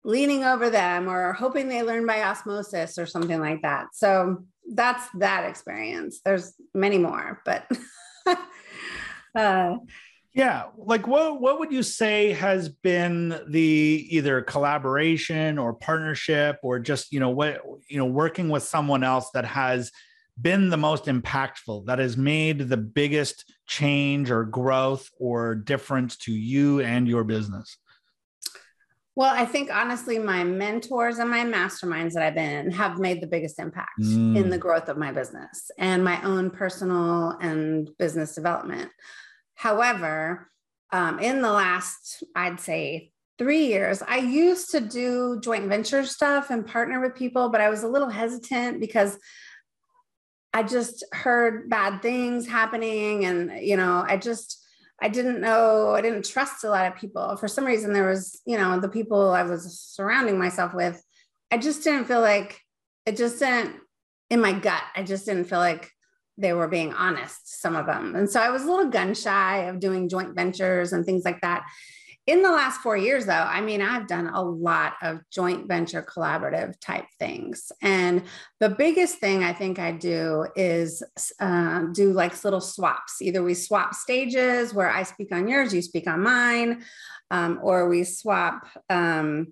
leaning 0.03 0.43
over 0.43 0.69
them 0.69 1.07
or 1.07 1.33
hoping 1.33 1.67
they 1.67 1.83
learn 1.83 2.05
by 2.05 2.23
osmosis 2.23 2.97
or 2.97 3.05
something 3.05 3.39
like 3.39 3.61
that. 3.61 3.87
So 3.93 4.45
that's 4.73 5.07
that 5.19 5.47
experience. 5.47 6.21
There's 6.23 6.53
many 6.73 6.97
more, 6.97 7.41
but 7.45 7.69
uh, 9.35 9.75
yeah, 10.33 10.65
like 10.77 11.07
what 11.07 11.41
what 11.41 11.59
would 11.59 11.73
you 11.73 11.83
say 11.83 12.31
has 12.33 12.69
been 12.69 13.41
the 13.49 14.07
either 14.09 14.41
collaboration 14.41 15.57
or 15.57 15.73
partnership 15.73 16.57
or 16.63 16.79
just 16.79 17.11
you 17.11 17.19
know 17.19 17.29
what 17.29 17.61
you 17.89 17.97
know 17.97 18.05
working 18.05 18.49
with 18.49 18.63
someone 18.63 19.03
else 19.03 19.29
that 19.33 19.43
has 19.43 19.91
been 20.41 20.69
the 20.69 20.77
most 20.77 21.05
impactful 21.05 21.85
that 21.85 21.99
has 21.99 22.15
made 22.15 22.69
the 22.69 22.77
biggest 22.77 23.53
change 23.67 24.31
or 24.31 24.45
growth 24.45 25.09
or 25.19 25.55
difference 25.55 26.15
to 26.17 26.31
you 26.31 26.79
and 26.79 27.07
your 27.07 27.25
business? 27.25 27.77
Well, 29.13 29.33
I 29.35 29.45
think 29.45 29.69
honestly, 29.69 30.17
my 30.17 30.45
mentors 30.45 31.17
and 31.17 31.29
my 31.29 31.43
masterminds 31.43 32.13
that 32.13 32.23
I've 32.23 32.35
been 32.35 32.67
in 32.67 32.71
have 32.71 32.97
made 32.97 33.21
the 33.21 33.27
biggest 33.27 33.59
impact 33.59 33.99
mm. 33.99 34.37
in 34.37 34.49
the 34.49 34.57
growth 34.57 34.87
of 34.87 34.97
my 34.97 35.11
business 35.11 35.69
and 35.77 36.03
my 36.03 36.21
own 36.23 36.49
personal 36.49 37.31
and 37.41 37.89
business 37.99 38.33
development. 38.33 38.89
However, 39.61 40.49
um, 40.91 41.19
in 41.19 41.43
the 41.43 41.51
last, 41.51 42.23
I'd 42.35 42.59
say, 42.59 43.11
three 43.37 43.67
years, 43.67 44.01
I 44.01 44.17
used 44.17 44.71
to 44.71 44.81
do 44.81 45.39
joint 45.39 45.67
venture 45.67 46.03
stuff 46.03 46.49
and 46.49 46.65
partner 46.65 46.99
with 46.99 47.13
people, 47.13 47.49
but 47.49 47.61
I 47.61 47.69
was 47.69 47.83
a 47.83 47.87
little 47.87 48.09
hesitant 48.09 48.79
because 48.79 49.19
I 50.51 50.63
just 50.63 51.05
heard 51.13 51.69
bad 51.69 52.01
things 52.01 52.47
happening. 52.47 53.25
And, 53.25 53.51
you 53.61 53.77
know, 53.77 54.03
I 54.03 54.17
just, 54.17 54.65
I 54.99 55.09
didn't 55.09 55.41
know, 55.41 55.91
I 55.91 56.01
didn't 56.01 56.25
trust 56.25 56.63
a 56.63 56.69
lot 56.69 56.87
of 56.87 56.99
people. 56.99 57.37
For 57.37 57.47
some 57.47 57.65
reason, 57.65 57.93
there 57.93 58.09
was, 58.09 58.41
you 58.47 58.57
know, 58.57 58.79
the 58.79 58.89
people 58.89 59.29
I 59.29 59.43
was 59.43 59.79
surrounding 59.79 60.39
myself 60.39 60.73
with, 60.73 60.99
I 61.51 61.59
just 61.59 61.83
didn't 61.83 62.05
feel 62.05 62.21
like 62.21 62.59
it 63.05 63.15
just 63.15 63.37
didn't, 63.37 63.75
in 64.31 64.41
my 64.41 64.53
gut, 64.53 64.81
I 64.95 65.03
just 65.03 65.27
didn't 65.27 65.45
feel 65.45 65.59
like 65.59 65.91
they 66.41 66.53
were 66.53 66.67
being 66.67 66.93
honest, 66.93 67.61
some 67.61 67.75
of 67.75 67.85
them. 67.85 68.15
And 68.15 68.29
so 68.29 68.39
I 68.39 68.49
was 68.49 68.63
a 68.63 68.69
little 68.69 68.89
gun 68.89 69.13
shy 69.13 69.65
of 69.65 69.79
doing 69.79 70.09
joint 70.09 70.35
ventures 70.35 70.93
and 70.93 71.05
things 71.05 71.23
like 71.23 71.41
that. 71.41 71.63
In 72.27 72.43
the 72.43 72.51
last 72.51 72.81
four 72.81 72.95
years, 72.95 73.25
though, 73.25 73.33
I 73.33 73.61
mean, 73.61 73.81
I've 73.81 74.07
done 74.07 74.27
a 74.27 74.43
lot 74.43 74.93
of 75.01 75.21
joint 75.31 75.67
venture 75.67 76.03
collaborative 76.03 76.79
type 76.79 77.05
things. 77.17 77.71
And 77.81 78.23
the 78.59 78.69
biggest 78.69 79.17
thing 79.17 79.43
I 79.43 79.53
think 79.53 79.79
I 79.79 79.91
do 79.91 80.45
is 80.55 81.01
uh, 81.39 81.85
do 81.93 82.13
like 82.13 82.43
little 82.43 82.61
swaps. 82.61 83.21
Either 83.23 83.41
we 83.41 83.55
swap 83.55 83.95
stages 83.95 84.71
where 84.71 84.89
I 84.89 85.01
speak 85.01 85.31
on 85.31 85.47
yours, 85.47 85.73
you 85.73 85.81
speak 85.81 86.07
on 86.07 86.21
mine, 86.21 86.83
um, 87.31 87.59
or 87.63 87.89
we 87.89 88.03
swap. 88.03 88.67
Um, 88.89 89.47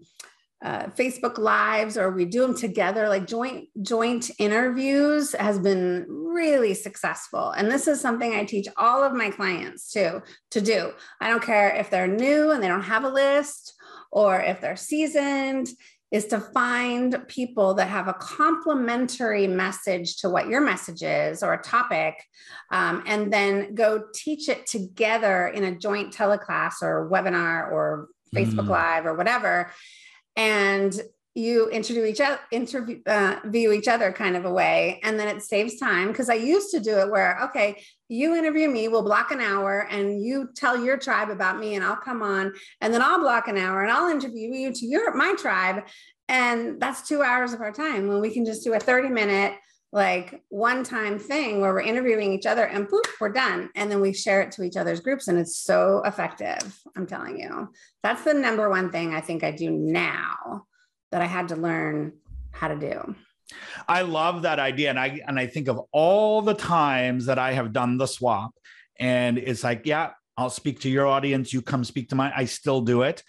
uh, 0.62 0.88
Facebook 0.88 1.38
lives 1.38 1.98
or 1.98 2.12
we 2.12 2.26
do 2.26 2.42
them 2.42 2.56
together, 2.56 3.08
like 3.08 3.26
joint 3.26 3.70
joint 3.82 4.30
interviews 4.40 5.34
has 5.34 5.58
been 5.58 6.06
really 6.10 6.74
successful. 6.74 7.52
And 7.52 7.72
this 7.72 7.88
is 7.88 8.02
something 8.02 8.34
I 8.34 8.44
teach 8.44 8.68
all 8.76 9.04
of 9.04 9.14
my 9.14 9.30
clients 9.30 9.92
to 9.94 10.22
to 10.52 10.62
do. 10.62 10.92
I 11.22 11.30
don't 11.30 11.44
care 11.44 11.70
if 11.76 11.90
they're 11.90 12.08
new 12.08 12.52
and 12.52 12.62
they 12.62 12.68
don't 12.68 12.84
have 12.84 13.06
a 13.06 13.10
list 13.10 13.74
or 14.12 14.42
if 14.42 14.60
they're 14.60 14.76
seasoned 14.76 15.70
is 16.12 16.26
to 16.26 16.40
find 16.40 17.28
people 17.28 17.76
that 17.76 17.88
have 17.88 18.08
a 18.08 18.14
complementary 18.14 19.48
message 19.48 20.18
to 20.18 20.30
what 20.30 20.48
your 20.48 20.60
message 20.60 21.04
is 21.04 21.44
or 21.44 21.54
a 21.54 21.62
topic, 21.62 22.16
um, 22.72 23.04
and 23.06 23.32
then 23.32 23.76
go 23.76 24.04
teach 24.14 24.50
it 24.50 24.66
together 24.66 25.48
in 25.50 25.64
a 25.66 25.78
joint 25.78 26.12
teleclass 26.12 26.82
or 26.82 27.08
webinar 27.12 27.72
or 27.72 28.10
Facebook 28.34 28.66
mm. 28.66 28.70
Live 28.70 29.06
or 29.06 29.14
whatever 29.14 29.72
and 30.36 31.00
you 31.36 31.70
interview 31.72 32.04
each 32.06 32.20
other 32.20 32.40
interview 32.52 33.00
uh, 33.06 33.40
view 33.46 33.72
each 33.72 33.88
other 33.88 34.12
kind 34.12 34.36
of 34.36 34.46
a 34.46 34.52
way. 34.52 35.00
And 35.04 35.20
then 35.20 35.34
it 35.34 35.42
saves 35.42 35.78
time 35.78 36.10
because 36.10 36.30
i 36.30 36.34
used 36.34 36.72
to 36.72 36.80
do 36.80 36.98
it 36.98 37.10
where 37.10 37.40
okay 37.46 37.82
you 38.08 38.36
interview 38.36 38.68
me 38.68 38.88
we'll 38.88 39.04
block 39.04 39.32
an 39.32 39.40
hour 39.40 39.88
and 39.92 40.22
you 40.22 40.50
tell 40.56 40.84
your 40.84 40.98
tribe 40.98 41.30
about 41.30 41.60
me 41.60 41.76
and 41.76 41.84
i'll 41.84 41.96
come 41.96 42.24
on 42.24 42.52
and 42.82 42.94
then 42.94 43.02
i'll 43.02 43.20
block 43.20 43.48
an 43.48 43.58
hour 43.58 43.84
and 43.84 43.92
i'll 43.92 44.10
interview 44.10 44.52
you 44.54 44.74
to 44.74 44.86
your 44.86 45.14
my 45.16 45.34
tribe. 45.36 45.84
And 46.28 46.80
that's 46.80 47.08
two 47.08 47.24
hours 47.24 47.54
of 47.54 47.62
our 47.62 47.72
time 47.72 48.08
when 48.08 48.22
we 48.22 48.32
can 48.32 48.46
just 48.46 48.64
do 48.64 48.74
a 48.74 48.80
30 48.80 49.10
minute 49.10 49.54
like 49.92 50.44
one 50.50 50.84
time 50.84 51.18
thing 51.18 51.62
where 51.62 51.74
we're 51.74 51.82
interviewing 51.82 52.32
each 52.32 52.46
other 52.46 52.66
and 52.66 52.88
poof, 52.88 53.06
we're 53.20 53.30
done. 53.30 53.70
And 53.76 53.92
then 53.92 54.02
we 54.02 54.14
share 54.14 54.42
it 54.42 54.52
to 54.54 54.64
each 54.64 54.78
other's 54.78 55.00
groups 55.00 55.28
and 55.28 55.40
it's 55.40 55.58
so 55.58 56.04
effective. 56.06 56.80
I'm 56.96 57.08
telling 57.08 57.40
you, 57.40 57.70
that's 58.04 58.24
the 58.24 58.34
number 58.34 58.70
one 58.70 58.92
thing 58.92 59.14
I 59.14 59.22
think 59.22 59.44
I 59.44 59.52
do 59.52 59.72
now 59.72 60.66
that 61.12 61.22
I 61.22 61.26
had 61.26 61.48
to 61.48 61.56
learn 61.56 62.14
how 62.52 62.68
to 62.68 62.76
do. 62.76 63.16
I 63.88 64.04
love 64.04 64.44
that 64.44 64.60
idea. 64.60 64.92
And 64.92 65.00
I, 65.00 65.22
and 65.28 65.40
I 65.40 65.48
think 65.48 65.68
of 65.68 65.82
all 65.92 66.44
the 66.44 66.54
times 66.54 67.26
that 67.26 67.40
I 67.40 67.54
have 67.54 67.74
done 67.74 67.98
the 67.98 68.06
swap 68.06 68.52
and 69.00 69.38
it's 69.40 69.64
like, 69.64 69.86
yeah, 69.86 70.12
I'll 70.38 70.50
speak 70.50 70.82
to 70.82 70.90
your 70.90 71.08
audience. 71.08 71.52
You 71.52 71.62
come 71.62 71.84
speak 71.84 72.10
to 72.10 72.16
mine. 72.16 72.32
I 72.36 72.46
still 72.46 72.82
do 72.82 73.02
it. 73.02 73.24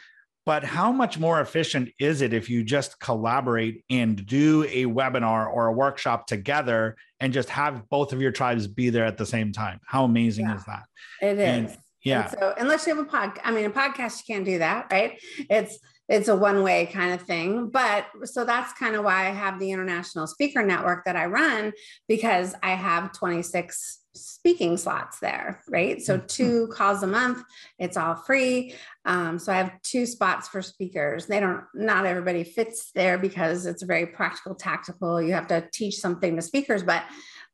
But 0.50 0.64
how 0.64 0.90
much 0.90 1.16
more 1.16 1.40
efficient 1.40 1.90
is 2.00 2.22
it 2.22 2.32
if 2.32 2.50
you 2.50 2.64
just 2.64 2.98
collaborate 2.98 3.84
and 3.88 4.26
do 4.26 4.64
a 4.64 4.84
webinar 4.84 5.46
or 5.46 5.68
a 5.68 5.72
workshop 5.72 6.26
together 6.26 6.96
and 7.20 7.32
just 7.32 7.48
have 7.50 7.88
both 7.88 8.12
of 8.12 8.20
your 8.20 8.32
tribes 8.32 8.66
be 8.66 8.90
there 8.90 9.04
at 9.04 9.16
the 9.16 9.24
same 9.24 9.52
time? 9.52 9.78
How 9.86 10.02
amazing 10.02 10.46
yeah, 10.46 10.56
is 10.56 10.64
that? 10.64 10.82
It 11.22 11.38
is. 11.38 11.70
And, 11.70 11.78
yeah. 12.02 12.22
And 12.22 12.30
so 12.32 12.54
unless 12.58 12.84
you 12.84 12.96
have 12.96 13.06
a 13.06 13.08
pod, 13.08 13.38
I 13.44 13.52
mean, 13.52 13.66
a 13.66 13.70
podcast, 13.70 14.26
you 14.26 14.34
can't 14.34 14.44
do 14.44 14.58
that, 14.58 14.88
right? 14.90 15.20
It's 15.38 15.78
it's 16.08 16.26
a 16.26 16.34
one 16.34 16.64
way 16.64 16.86
kind 16.86 17.12
of 17.12 17.22
thing. 17.22 17.68
But 17.68 18.06
so 18.24 18.44
that's 18.44 18.72
kind 18.72 18.96
of 18.96 19.04
why 19.04 19.28
I 19.28 19.30
have 19.30 19.60
the 19.60 19.70
International 19.70 20.26
Speaker 20.26 20.64
Network 20.64 21.04
that 21.04 21.14
I 21.14 21.26
run 21.26 21.72
because 22.08 22.56
I 22.60 22.70
have 22.70 23.12
26 23.12 23.99
speaking 24.14 24.76
slots 24.76 25.20
there, 25.20 25.62
right? 25.68 26.02
So 26.02 26.16
mm-hmm. 26.16 26.26
two 26.26 26.68
calls 26.68 27.02
a 27.02 27.06
month, 27.06 27.42
it's 27.78 27.96
all 27.96 28.14
free. 28.14 28.74
Um, 29.04 29.38
so 29.38 29.52
I 29.52 29.56
have 29.56 29.80
two 29.82 30.06
spots 30.06 30.48
for 30.48 30.62
speakers. 30.62 31.26
They 31.26 31.40
don't, 31.40 31.64
not 31.74 32.06
everybody 32.06 32.44
fits 32.44 32.90
there 32.94 33.18
because 33.18 33.66
it's 33.66 33.82
very 33.82 34.06
practical, 34.06 34.54
tactical. 34.54 35.22
You 35.22 35.32
have 35.34 35.46
to 35.48 35.66
teach 35.72 35.96
something 35.96 36.36
to 36.36 36.42
speakers, 36.42 36.82
but 36.82 37.04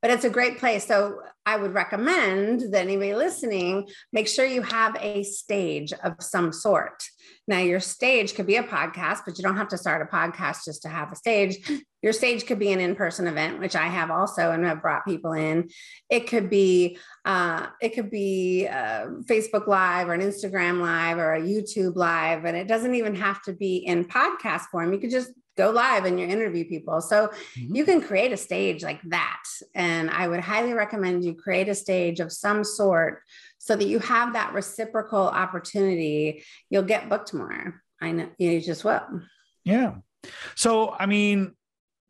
but 0.03 0.11
it's 0.11 0.25
a 0.25 0.31
great 0.31 0.59
place. 0.59 0.87
So 0.87 1.21
I 1.45 1.57
would 1.57 1.75
recommend 1.75 2.73
that 2.73 2.83
anybody 2.83 3.15
listening, 3.15 3.89
make 4.13 4.29
sure 4.29 4.45
you 4.45 4.63
have 4.63 4.97
a 5.01 5.23
stage 5.23 5.93
of 5.93 6.15
some 6.21 6.53
sort. 6.53 7.05
Now, 7.49 7.59
your 7.59 7.79
stage 7.79 8.35
could 8.35 8.47
be 8.47 8.57
a 8.57 8.65
podcast, 8.65 9.21
but 9.25 9.39
you 9.39 9.45
don't 9.45 9.57
have 9.57 9.69
to 9.69 9.79
start 9.79 10.03
a 10.03 10.17
podcast 10.17 10.65
just 10.65 10.83
to 10.83 10.89
have 10.89 11.13
a 11.13 11.17
stage. 11.17 11.59
Your 12.03 12.13
stage 12.13 12.47
could 12.47 12.59
be 12.59 12.73
an 12.73 12.81
in-person 12.81 13.29
event, 13.29 13.61
which 13.61 13.77
I 13.77 13.87
have 13.87 14.11
also, 14.11 14.51
and 14.51 14.65
have 14.65 14.83
brought 14.83 15.07
people 15.07 15.33
in. 15.33 15.69
It 16.11 16.29
could 16.29 16.51
be 16.51 16.99
uh, 17.25 17.69
it 17.81 17.91
could 17.91 18.11
be 18.11 18.67
uh, 18.67 19.07
Facebook 19.31 19.69
Live 19.69 20.09
or 20.09 20.15
an 20.15 20.21
Instagram 20.21 20.81
Live 20.81 21.19
or 21.19 21.35
a 21.35 21.41
YouTube 21.41 21.95
Live, 21.95 22.45
and 22.45 22.57
it 22.57 22.67
doesn't 22.67 22.97
even 22.97 23.15
have 23.15 23.41
to 23.43 23.53
be 23.53 23.77
in 23.77 24.05
podcast 24.05 24.67
form. 24.73 24.93
You 24.93 24.99
could 24.99 25.11
just 25.11 25.31
go 25.57 25.71
live 25.71 26.05
and 26.05 26.21
you 26.21 26.27
interview 26.27 26.65
people. 26.65 27.01
So 27.01 27.29
mm-hmm. 27.29 27.75
you 27.75 27.85
can 27.85 28.01
create 28.01 28.33
a 28.33 28.37
stage 28.37 28.83
like 28.83 29.01
that. 29.09 29.43
And 29.75 30.11
I 30.11 30.29
would 30.29 30.41
highly 30.41 30.73
recommend 30.73 31.25
you 31.25 31.35
create 31.35 31.69
a 31.69 31.75
stage 31.75 32.21
of 32.21 32.33
some 32.33 32.63
sort 32.63 33.23
so 33.59 33.75
that 33.75 33.89
you 33.89 33.99
have 33.99 34.35
that 34.35 34.53
reciprocal 34.53 35.27
opportunity. 35.29 36.45
You'll 36.71 36.83
get 36.83 37.09
booked 37.09 37.35
more. 37.35 37.83
I 38.01 38.13
know 38.13 38.29
you 38.39 38.61
just 38.61 38.85
will. 38.85 39.23
Yeah. 39.65 39.95
So, 40.55 40.91
I 40.91 41.07
mean, 41.07 41.56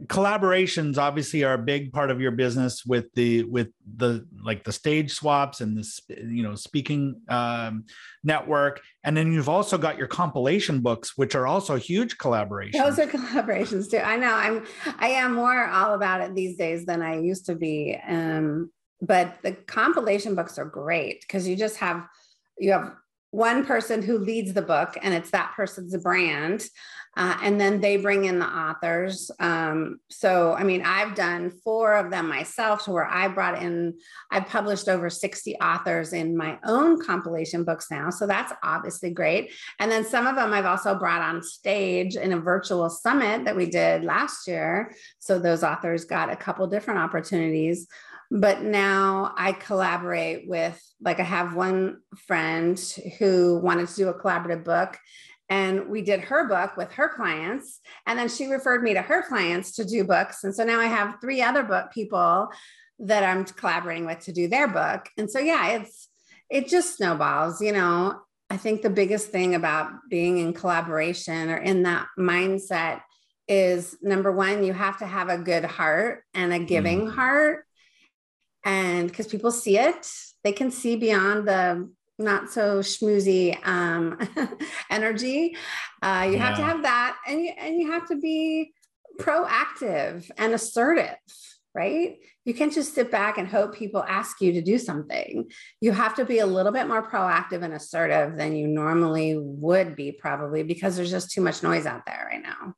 collaborations 0.04 0.98
obviously 0.98 1.42
are 1.42 1.54
a 1.54 1.58
big 1.58 1.92
part 1.92 2.10
of 2.10 2.20
your 2.20 2.30
business 2.30 2.84
with 2.84 3.12
the 3.14 3.44
with 3.44 3.68
the 3.96 4.26
like 4.44 4.62
the 4.62 4.72
stage 4.72 5.12
swaps 5.12 5.62
and 5.62 5.76
this 5.76 6.00
you 6.08 6.42
know 6.42 6.54
speaking 6.54 7.20
um, 7.28 7.84
network. 8.22 8.82
And 9.04 9.16
then 9.16 9.32
you've 9.32 9.48
also 9.48 9.78
got 9.78 9.96
your 9.96 10.06
compilation 10.06 10.80
books 10.80 11.16
which 11.16 11.34
are 11.34 11.46
also 11.46 11.76
huge 11.76 12.18
collaborations. 12.18 12.72
Those 12.72 12.98
are 12.98 13.06
collaborations 13.06 13.90
too. 13.90 13.98
I 13.98 14.16
know 14.16 14.36
i'm 14.36 14.66
i 14.98 15.08
am 15.08 15.34
more 15.34 15.66
all 15.68 15.94
about 15.94 16.20
it 16.20 16.34
these 16.34 16.56
days 16.56 16.84
than 16.86 17.02
i 17.02 17.18
used 17.18 17.46
to 17.46 17.54
be 17.54 17.96
um, 18.06 18.70
but 19.00 19.38
the 19.42 19.52
compilation 19.52 20.34
books 20.34 20.58
are 20.58 20.64
great 20.64 21.20
because 21.20 21.46
you 21.46 21.56
just 21.56 21.76
have 21.76 22.06
you 22.58 22.72
have 22.72 22.92
one 23.30 23.66
person 23.66 24.02
who 24.02 24.18
leads 24.18 24.52
the 24.52 24.62
book 24.62 24.96
and 25.02 25.12
it's 25.12 25.30
that 25.30 25.52
person's 25.54 25.96
brand 25.98 26.64
uh, 27.16 27.38
and 27.42 27.58
then 27.58 27.80
they 27.80 27.96
bring 27.96 28.26
in 28.26 28.38
the 28.38 28.46
authors. 28.46 29.30
Um, 29.40 30.00
so, 30.10 30.52
I 30.52 30.64
mean, 30.64 30.82
I've 30.84 31.14
done 31.14 31.50
four 31.64 31.94
of 31.94 32.10
them 32.10 32.28
myself 32.28 32.84
to 32.84 32.90
where 32.90 33.06
I 33.06 33.28
brought 33.28 33.62
in, 33.62 33.94
I've 34.30 34.46
published 34.46 34.86
over 34.88 35.08
60 35.08 35.56
authors 35.56 36.12
in 36.12 36.36
my 36.36 36.58
own 36.64 37.02
compilation 37.02 37.64
books 37.64 37.90
now. 37.90 38.10
So 38.10 38.26
that's 38.26 38.52
obviously 38.62 39.10
great. 39.10 39.52
And 39.80 39.90
then 39.90 40.04
some 40.04 40.26
of 40.26 40.36
them 40.36 40.52
I've 40.52 40.66
also 40.66 40.94
brought 40.98 41.22
on 41.22 41.42
stage 41.42 42.16
in 42.16 42.34
a 42.34 42.40
virtual 42.40 42.90
summit 42.90 43.46
that 43.46 43.56
we 43.56 43.66
did 43.66 44.04
last 44.04 44.46
year. 44.46 44.94
So 45.18 45.38
those 45.38 45.64
authors 45.64 46.04
got 46.04 46.30
a 46.30 46.36
couple 46.36 46.66
different 46.66 47.00
opportunities 47.00 47.88
but 48.30 48.62
now 48.62 49.32
I 49.36 49.52
collaborate 49.52 50.48
with, 50.48 50.82
like, 51.00 51.20
I 51.20 51.24
have 51.24 51.54
one 51.54 51.98
friend 52.26 52.78
who 53.18 53.60
wanted 53.60 53.88
to 53.88 53.94
do 53.94 54.08
a 54.08 54.20
collaborative 54.20 54.64
book, 54.64 54.98
and 55.48 55.88
we 55.88 56.02
did 56.02 56.20
her 56.20 56.48
book 56.48 56.76
with 56.76 56.90
her 56.92 57.08
clients 57.08 57.80
and 58.06 58.18
then 58.18 58.28
she 58.28 58.46
referred 58.46 58.82
me 58.82 58.94
to 58.94 59.02
her 59.02 59.22
clients 59.22 59.72
to 59.72 59.84
do 59.84 60.04
books. 60.04 60.44
And 60.44 60.54
so 60.54 60.64
now 60.64 60.80
i 60.80 60.86
have 60.86 61.20
three 61.20 61.42
other 61.42 61.62
book 61.62 61.90
people 61.92 62.48
that 62.98 63.22
i'm 63.22 63.44
collaborating 63.44 64.06
with 64.06 64.20
to 64.20 64.32
do 64.32 64.48
their 64.48 64.68
book. 64.68 65.08
And 65.16 65.30
so 65.30 65.38
yeah 65.38 65.68
it's 65.68 66.08
it 66.50 66.68
just 66.68 66.96
snowballs 66.96 67.60
you 67.60 67.72
know? 67.72 68.20
I 68.48 68.56
think 68.56 68.82
the 68.82 68.90
biggest 68.90 69.30
thing 69.30 69.56
about 69.56 69.90
being 70.08 70.38
in 70.38 70.52
collaboration 70.52 71.50
or 71.50 71.56
in 71.56 71.82
that 71.82 72.06
mindset 72.16 73.00
is 73.48 73.96
number 74.02 74.30
one 74.30 74.64
you 74.64 74.72
have 74.72 74.98
to 74.98 75.06
have 75.06 75.28
a 75.28 75.38
good 75.38 75.64
heart 75.64 76.22
and 76.34 76.52
a 76.52 76.58
giving 76.58 77.06
mm. 77.06 77.14
heart. 77.14 77.64
And 78.64 79.08
because 79.08 79.28
people 79.28 79.52
see 79.52 79.78
it 79.78 80.08
they 80.46 80.52
can 80.52 80.70
see 80.70 80.94
beyond 80.94 81.48
the 81.48 81.90
not 82.18 82.50
so 82.50 82.80
schmoozy 82.80 83.56
um, 83.66 84.18
energy. 84.90 85.56
Uh, 86.02 86.24
you 86.26 86.36
yeah. 86.36 86.46
have 86.46 86.56
to 86.56 86.62
have 86.62 86.82
that, 86.82 87.16
and 87.26 87.40
you 87.42 87.52
and 87.58 87.80
you 87.80 87.92
have 87.92 88.06
to 88.08 88.16
be 88.16 88.72
proactive 89.20 90.30
and 90.38 90.52
assertive. 90.52 91.16
Right? 91.74 92.16
You 92.46 92.54
can't 92.54 92.72
just 92.72 92.94
sit 92.94 93.10
back 93.10 93.36
and 93.36 93.46
hope 93.46 93.74
people 93.74 94.02
ask 94.02 94.40
you 94.40 94.52
to 94.52 94.62
do 94.62 94.78
something. 94.78 95.50
You 95.82 95.92
have 95.92 96.14
to 96.14 96.24
be 96.24 96.38
a 96.38 96.46
little 96.46 96.72
bit 96.72 96.88
more 96.88 97.06
proactive 97.06 97.62
and 97.62 97.74
assertive 97.74 98.38
than 98.38 98.56
you 98.56 98.66
normally 98.66 99.36
would 99.36 99.94
be, 99.94 100.12
probably 100.12 100.62
because 100.62 100.96
there's 100.96 101.10
just 101.10 101.32
too 101.32 101.42
much 101.42 101.62
noise 101.62 101.84
out 101.84 102.06
there 102.06 102.28
right 102.32 102.42
now. 102.42 102.74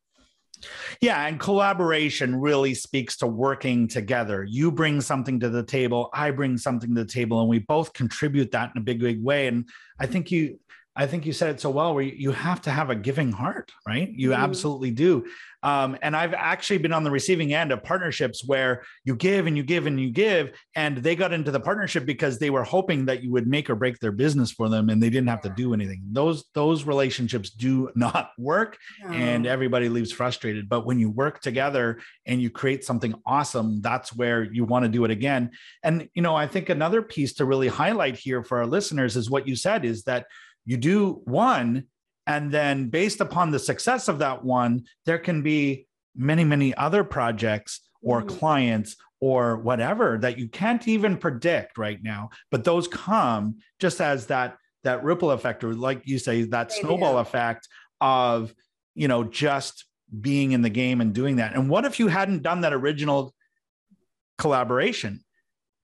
Yeah, 1.00 1.26
and 1.26 1.38
collaboration 1.38 2.36
really 2.36 2.74
speaks 2.74 3.16
to 3.18 3.26
working 3.26 3.88
together. 3.88 4.44
You 4.44 4.72
bring 4.72 5.00
something 5.00 5.40
to 5.40 5.48
the 5.48 5.62
table, 5.62 6.10
I 6.12 6.30
bring 6.30 6.58
something 6.58 6.94
to 6.94 7.04
the 7.04 7.10
table, 7.10 7.40
and 7.40 7.48
we 7.48 7.60
both 7.60 7.92
contribute 7.92 8.50
that 8.52 8.72
in 8.74 8.80
a 8.80 8.84
big, 8.84 9.00
big 9.00 9.22
way. 9.22 9.46
And 9.46 9.68
I 9.98 10.06
think 10.06 10.30
you 10.30 10.58
I 10.98 11.06
think 11.06 11.24
you 11.24 11.32
said 11.32 11.50
it 11.50 11.60
so 11.60 11.70
well 11.70 11.94
where 11.94 12.02
you 12.02 12.32
have 12.32 12.60
to 12.62 12.70
have 12.70 12.90
a 12.90 12.96
giving 12.96 13.30
heart, 13.30 13.70
right? 13.86 14.10
You 14.12 14.30
mm-hmm. 14.30 14.42
absolutely 14.42 14.90
do. 14.90 15.26
Um, 15.62 15.96
and 16.02 16.16
I've 16.16 16.34
actually 16.34 16.78
been 16.78 16.92
on 16.92 17.04
the 17.04 17.10
receiving 17.10 17.54
end 17.54 17.72
of 17.72 17.82
partnerships 17.82 18.44
where 18.44 18.82
you 19.04 19.14
give 19.16 19.46
and 19.46 19.56
you 19.56 19.62
give 19.62 19.86
and 19.86 20.00
you 20.00 20.10
give, 20.10 20.52
and 20.74 20.98
they 20.98 21.16
got 21.16 21.32
into 21.32 21.50
the 21.50 21.60
partnership 21.60 22.04
because 22.04 22.38
they 22.38 22.50
were 22.50 22.64
hoping 22.64 23.06
that 23.06 23.22
you 23.22 23.30
would 23.32 23.46
make 23.46 23.70
or 23.70 23.76
break 23.76 23.98
their 23.98 24.12
business 24.12 24.50
for 24.50 24.68
them, 24.68 24.88
and 24.88 25.00
they 25.02 25.10
didn't 25.10 25.28
have 25.28 25.40
to 25.42 25.48
do 25.50 25.72
anything. 25.74 26.02
Those 26.10 26.44
those 26.54 26.84
relationships 26.84 27.50
do 27.50 27.90
not 27.94 28.30
work, 28.38 28.76
no. 29.02 29.10
and 29.10 29.46
everybody 29.46 29.88
leaves 29.88 30.12
frustrated. 30.12 30.68
But 30.68 30.86
when 30.86 30.98
you 30.98 31.10
work 31.10 31.40
together 31.40 32.00
and 32.26 32.40
you 32.40 32.50
create 32.50 32.84
something 32.84 33.14
awesome, 33.26 33.80
that's 33.80 34.14
where 34.14 34.44
you 34.44 34.64
want 34.64 34.84
to 34.84 34.88
do 34.88 35.04
it 35.04 35.10
again. 35.10 35.50
And 35.82 36.08
you 36.14 36.22
know, 36.22 36.36
I 36.36 36.46
think 36.46 36.68
another 36.68 37.02
piece 37.02 37.34
to 37.34 37.44
really 37.44 37.68
highlight 37.68 38.16
here 38.16 38.44
for 38.44 38.58
our 38.58 38.66
listeners 38.66 39.16
is 39.16 39.30
what 39.30 39.48
you 39.48 39.56
said 39.56 39.84
is 39.84 40.04
that 40.04 40.26
you 40.68 40.76
do 40.76 41.22
one 41.24 41.84
and 42.26 42.52
then 42.52 42.90
based 42.90 43.20
upon 43.20 43.50
the 43.50 43.58
success 43.58 44.06
of 44.06 44.20
that 44.20 44.44
one 44.44 44.84
there 45.06 45.18
can 45.18 45.42
be 45.42 45.86
many 46.14 46.44
many 46.44 46.72
other 46.74 47.02
projects 47.02 47.80
or 48.02 48.20
mm-hmm. 48.20 48.38
clients 48.38 48.96
or 49.20 49.56
whatever 49.56 50.18
that 50.18 50.38
you 50.38 50.46
can't 50.46 50.86
even 50.86 51.16
predict 51.16 51.78
right 51.78 52.00
now 52.02 52.28
but 52.50 52.62
those 52.62 52.86
come 52.86 53.56
just 53.80 54.00
as 54.00 54.26
that 54.26 54.56
that 54.84 55.02
ripple 55.02 55.32
effect 55.32 55.64
or 55.64 55.74
like 55.74 56.02
you 56.04 56.18
say 56.18 56.42
that 56.42 56.68
they 56.68 56.76
snowball 56.76 57.14
do. 57.14 57.18
effect 57.18 57.66
of 58.00 58.54
you 58.94 59.08
know 59.08 59.24
just 59.24 59.86
being 60.20 60.52
in 60.52 60.62
the 60.62 60.70
game 60.70 61.00
and 61.00 61.14
doing 61.14 61.36
that 61.36 61.54
and 61.54 61.68
what 61.68 61.84
if 61.84 61.98
you 61.98 62.08
hadn't 62.08 62.42
done 62.42 62.60
that 62.60 62.72
original 62.72 63.34
collaboration 64.36 65.24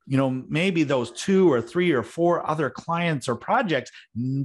you 0.06 0.16
know 0.16 0.30
maybe 0.48 0.82
those 0.82 1.10
two 1.12 1.50
or 1.50 1.60
three 1.62 1.92
or 1.92 2.02
four 2.02 2.48
other 2.48 2.70
clients 2.70 3.28
or 3.28 3.36
projects 3.36 3.90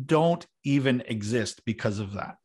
don't 0.05 0.45
even 0.63 1.01
exist 1.07 1.61
because 1.65 1.99
of 1.99 2.13
that. 2.13 2.35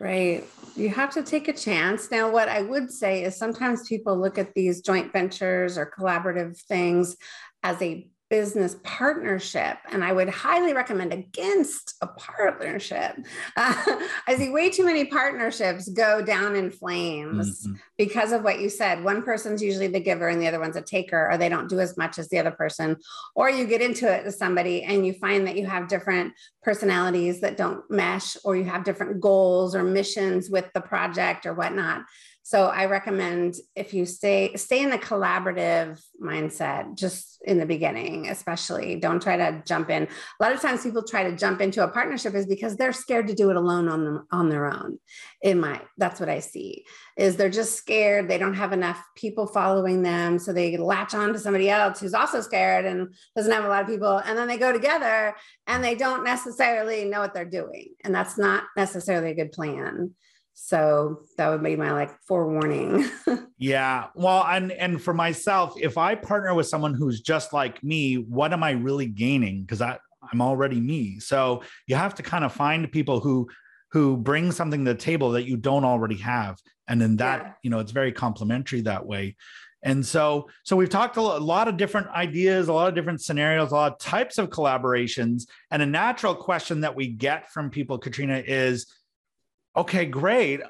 Right. 0.00 0.44
You 0.74 0.88
have 0.88 1.10
to 1.14 1.22
take 1.22 1.46
a 1.46 1.52
chance. 1.52 2.10
Now 2.10 2.30
what 2.30 2.48
i 2.48 2.62
would 2.62 2.90
say 2.90 3.22
is 3.22 3.36
sometimes 3.36 3.88
people 3.88 4.18
look 4.18 4.38
at 4.38 4.54
these 4.54 4.80
joint 4.80 5.12
ventures 5.12 5.78
or 5.78 5.92
collaborative 5.96 6.60
things 6.62 7.16
as 7.62 7.80
a 7.80 8.08
business 8.32 8.76
partnership. 8.82 9.76
And 9.90 10.02
I 10.02 10.10
would 10.10 10.30
highly 10.30 10.72
recommend 10.72 11.12
against 11.12 11.96
a 12.00 12.06
partnership. 12.06 13.14
Uh, 13.58 13.74
I 14.26 14.36
see 14.36 14.48
way 14.48 14.70
too 14.70 14.86
many 14.86 15.04
partnerships 15.04 15.90
go 15.90 16.22
down 16.22 16.56
in 16.56 16.70
flames 16.70 17.66
mm-hmm. 17.66 17.74
because 17.98 18.32
of 18.32 18.42
what 18.42 18.58
you 18.58 18.70
said. 18.70 19.04
One 19.04 19.22
person's 19.22 19.62
usually 19.62 19.88
the 19.88 20.00
giver 20.00 20.28
and 20.28 20.40
the 20.40 20.48
other 20.48 20.60
one's 20.60 20.76
a 20.76 20.80
taker, 20.80 21.28
or 21.30 21.36
they 21.36 21.50
don't 21.50 21.68
do 21.68 21.78
as 21.78 21.98
much 21.98 22.18
as 22.18 22.30
the 22.30 22.38
other 22.38 22.52
person. 22.52 22.96
Or 23.34 23.50
you 23.50 23.66
get 23.66 23.82
into 23.82 24.10
it 24.10 24.24
with 24.24 24.34
somebody 24.34 24.82
and 24.82 25.06
you 25.06 25.12
find 25.12 25.46
that 25.46 25.58
you 25.58 25.66
have 25.66 25.88
different 25.88 26.32
personalities 26.62 27.42
that 27.42 27.58
don't 27.58 27.84
mesh, 27.90 28.38
or 28.44 28.56
you 28.56 28.64
have 28.64 28.82
different 28.82 29.20
goals 29.20 29.74
or 29.74 29.82
missions 29.82 30.48
with 30.48 30.72
the 30.72 30.80
project 30.80 31.44
or 31.44 31.52
whatnot. 31.52 32.06
So 32.44 32.66
I 32.66 32.86
recommend 32.86 33.54
if 33.76 33.94
you 33.94 34.04
stay 34.04 34.54
stay 34.56 34.82
in 34.82 34.90
the 34.90 34.98
collaborative 34.98 36.02
mindset 36.20 36.96
just 36.96 37.40
in 37.44 37.58
the 37.58 37.66
beginning, 37.66 38.28
especially 38.28 38.96
don't 38.96 39.22
try 39.22 39.36
to 39.36 39.62
jump 39.64 39.90
in. 39.90 40.02
A 40.02 40.42
lot 40.42 40.52
of 40.52 40.60
times 40.60 40.82
people 40.82 41.04
try 41.04 41.22
to 41.22 41.36
jump 41.36 41.60
into 41.60 41.84
a 41.84 41.88
partnership 41.88 42.34
is 42.34 42.46
because 42.46 42.76
they're 42.76 42.92
scared 42.92 43.28
to 43.28 43.34
do 43.34 43.50
it 43.50 43.56
alone 43.56 43.88
on 43.88 44.04
them 44.04 44.26
on 44.32 44.48
their 44.48 44.66
own. 44.66 44.98
In 45.40 45.60
my 45.60 45.80
that's 45.98 46.18
what 46.18 46.28
I 46.28 46.40
see 46.40 46.84
is 47.16 47.36
they're 47.36 47.48
just 47.48 47.76
scared. 47.76 48.28
They 48.28 48.38
don't 48.38 48.54
have 48.54 48.72
enough 48.72 49.00
people 49.16 49.46
following 49.46 50.02
them. 50.02 50.40
So 50.40 50.52
they 50.52 50.76
latch 50.76 51.14
on 51.14 51.32
to 51.32 51.38
somebody 51.38 51.70
else 51.70 52.00
who's 52.00 52.14
also 52.14 52.40
scared 52.40 52.86
and 52.86 53.14
doesn't 53.36 53.52
have 53.52 53.64
a 53.64 53.68
lot 53.68 53.82
of 53.82 53.88
people. 53.88 54.18
And 54.18 54.36
then 54.36 54.48
they 54.48 54.58
go 54.58 54.72
together 54.72 55.36
and 55.68 55.84
they 55.84 55.94
don't 55.94 56.24
necessarily 56.24 57.04
know 57.04 57.20
what 57.20 57.34
they're 57.34 57.44
doing. 57.44 57.94
And 58.02 58.12
that's 58.12 58.36
not 58.36 58.64
necessarily 58.76 59.30
a 59.30 59.34
good 59.34 59.52
plan 59.52 60.14
So 60.54 61.22
that 61.36 61.48
would 61.48 61.62
be 61.62 61.76
my 61.76 61.92
like 61.92 62.10
forewarning. 62.26 63.08
yeah. 63.58 64.06
Well, 64.14 64.44
and 64.44 64.72
and 64.72 65.02
for 65.02 65.14
myself, 65.14 65.74
if 65.80 65.98
I 65.98 66.14
partner 66.14 66.54
with 66.54 66.66
someone 66.66 66.94
who's 66.94 67.20
just 67.20 67.52
like 67.52 67.82
me, 67.82 68.16
what 68.16 68.52
am 68.52 68.62
I 68.62 68.72
really 68.72 69.06
gaining? 69.06 69.62
Because 69.62 69.80
I 69.80 69.98
I'm 70.30 70.40
already 70.40 70.80
me. 70.80 71.18
So 71.18 71.62
you 71.86 71.96
have 71.96 72.14
to 72.16 72.22
kind 72.22 72.44
of 72.44 72.52
find 72.52 72.90
people 72.90 73.20
who 73.20 73.48
who 73.90 74.16
bring 74.16 74.52
something 74.52 74.84
to 74.84 74.92
the 74.94 74.98
table 74.98 75.32
that 75.32 75.46
you 75.46 75.56
don't 75.56 75.84
already 75.84 76.16
have. 76.16 76.58
And 76.88 77.00
then 77.00 77.16
that, 77.16 77.42
yeah. 77.42 77.52
you 77.62 77.70
know, 77.70 77.78
it's 77.78 77.92
very 77.92 78.10
complimentary 78.10 78.80
that 78.82 79.06
way. 79.06 79.36
And 79.84 80.04
so, 80.04 80.48
so 80.62 80.76
we've 80.76 80.88
talked 80.88 81.16
a 81.16 81.20
lot 81.20 81.68
of 81.68 81.76
different 81.76 82.08
ideas, 82.08 82.68
a 82.68 82.72
lot 82.72 82.88
of 82.88 82.94
different 82.94 83.20
scenarios, 83.20 83.72
a 83.72 83.74
lot 83.74 83.92
of 83.92 83.98
types 83.98 84.38
of 84.38 84.48
collaborations. 84.48 85.46
And 85.70 85.82
a 85.82 85.86
natural 85.86 86.34
question 86.34 86.80
that 86.82 86.94
we 86.94 87.08
get 87.08 87.50
from 87.50 87.68
people, 87.68 87.98
Katrina, 87.98 88.42
is 88.46 88.86
okay, 89.76 90.04
great. 90.04 90.60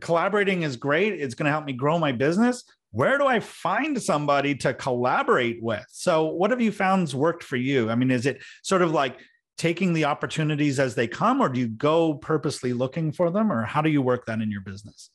Collaborating 0.00 0.62
is 0.62 0.76
great. 0.76 1.14
It's 1.14 1.34
going 1.34 1.46
to 1.46 1.52
help 1.52 1.64
me 1.64 1.72
grow 1.72 1.98
my 1.98 2.12
business. 2.12 2.64
Where 2.90 3.18
do 3.18 3.26
I 3.26 3.40
find 3.40 4.00
somebody 4.00 4.54
to 4.56 4.74
collaborate 4.74 5.62
with? 5.62 5.84
So, 5.90 6.26
what 6.26 6.50
have 6.50 6.60
you 6.60 6.72
found 6.72 7.12
worked 7.12 7.42
for 7.42 7.56
you? 7.56 7.90
I 7.90 7.94
mean, 7.94 8.10
is 8.10 8.26
it 8.26 8.42
sort 8.62 8.82
of 8.82 8.92
like 8.92 9.18
taking 9.58 9.92
the 9.92 10.04
opportunities 10.04 10.78
as 10.78 10.94
they 10.94 11.06
come, 11.06 11.40
or 11.40 11.48
do 11.48 11.60
you 11.60 11.68
go 11.68 12.14
purposely 12.14 12.72
looking 12.72 13.12
for 13.12 13.30
them, 13.30 13.50
or 13.50 13.64
how 13.64 13.82
do 13.82 13.90
you 13.90 14.02
work 14.02 14.26
that 14.26 14.40
in 14.40 14.50
your 14.50 14.60
business? 14.60 15.10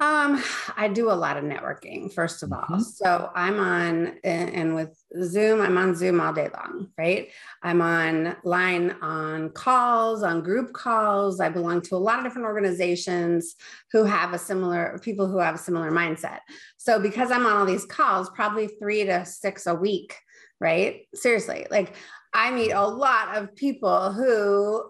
Um, 0.00 0.42
I 0.78 0.88
do 0.88 1.10
a 1.10 1.12
lot 1.12 1.36
of 1.36 1.44
networking, 1.44 2.10
first 2.10 2.42
of 2.42 2.52
all. 2.52 2.62
Mm-hmm. 2.62 2.80
So 2.80 3.30
I'm 3.34 3.60
on, 3.60 4.18
and 4.24 4.74
with 4.74 4.98
Zoom, 5.22 5.60
I'm 5.60 5.76
on 5.76 5.94
Zoom 5.94 6.22
all 6.22 6.32
day 6.32 6.48
long, 6.54 6.88
right? 6.96 7.28
I'm 7.62 7.82
on 7.82 8.34
line 8.42 8.96
on 9.02 9.50
calls, 9.50 10.22
on 10.22 10.42
group 10.42 10.72
calls. 10.72 11.38
I 11.38 11.50
belong 11.50 11.82
to 11.82 11.96
a 11.96 11.98
lot 11.98 12.18
of 12.18 12.24
different 12.24 12.46
organizations 12.46 13.56
who 13.92 14.04
have 14.04 14.32
a 14.32 14.38
similar, 14.38 14.98
people 15.02 15.26
who 15.26 15.38
have 15.38 15.54
a 15.54 15.58
similar 15.58 15.90
mindset. 15.90 16.38
So 16.78 16.98
because 16.98 17.30
I'm 17.30 17.44
on 17.44 17.56
all 17.58 17.66
these 17.66 17.84
calls, 17.84 18.30
probably 18.30 18.68
three 18.68 19.04
to 19.04 19.26
six 19.26 19.66
a 19.66 19.74
week, 19.74 20.16
right? 20.60 21.02
Seriously, 21.14 21.66
like 21.70 21.94
I 22.32 22.50
meet 22.52 22.70
a 22.72 22.86
lot 22.86 23.36
of 23.36 23.54
people 23.54 24.12
who 24.12 24.82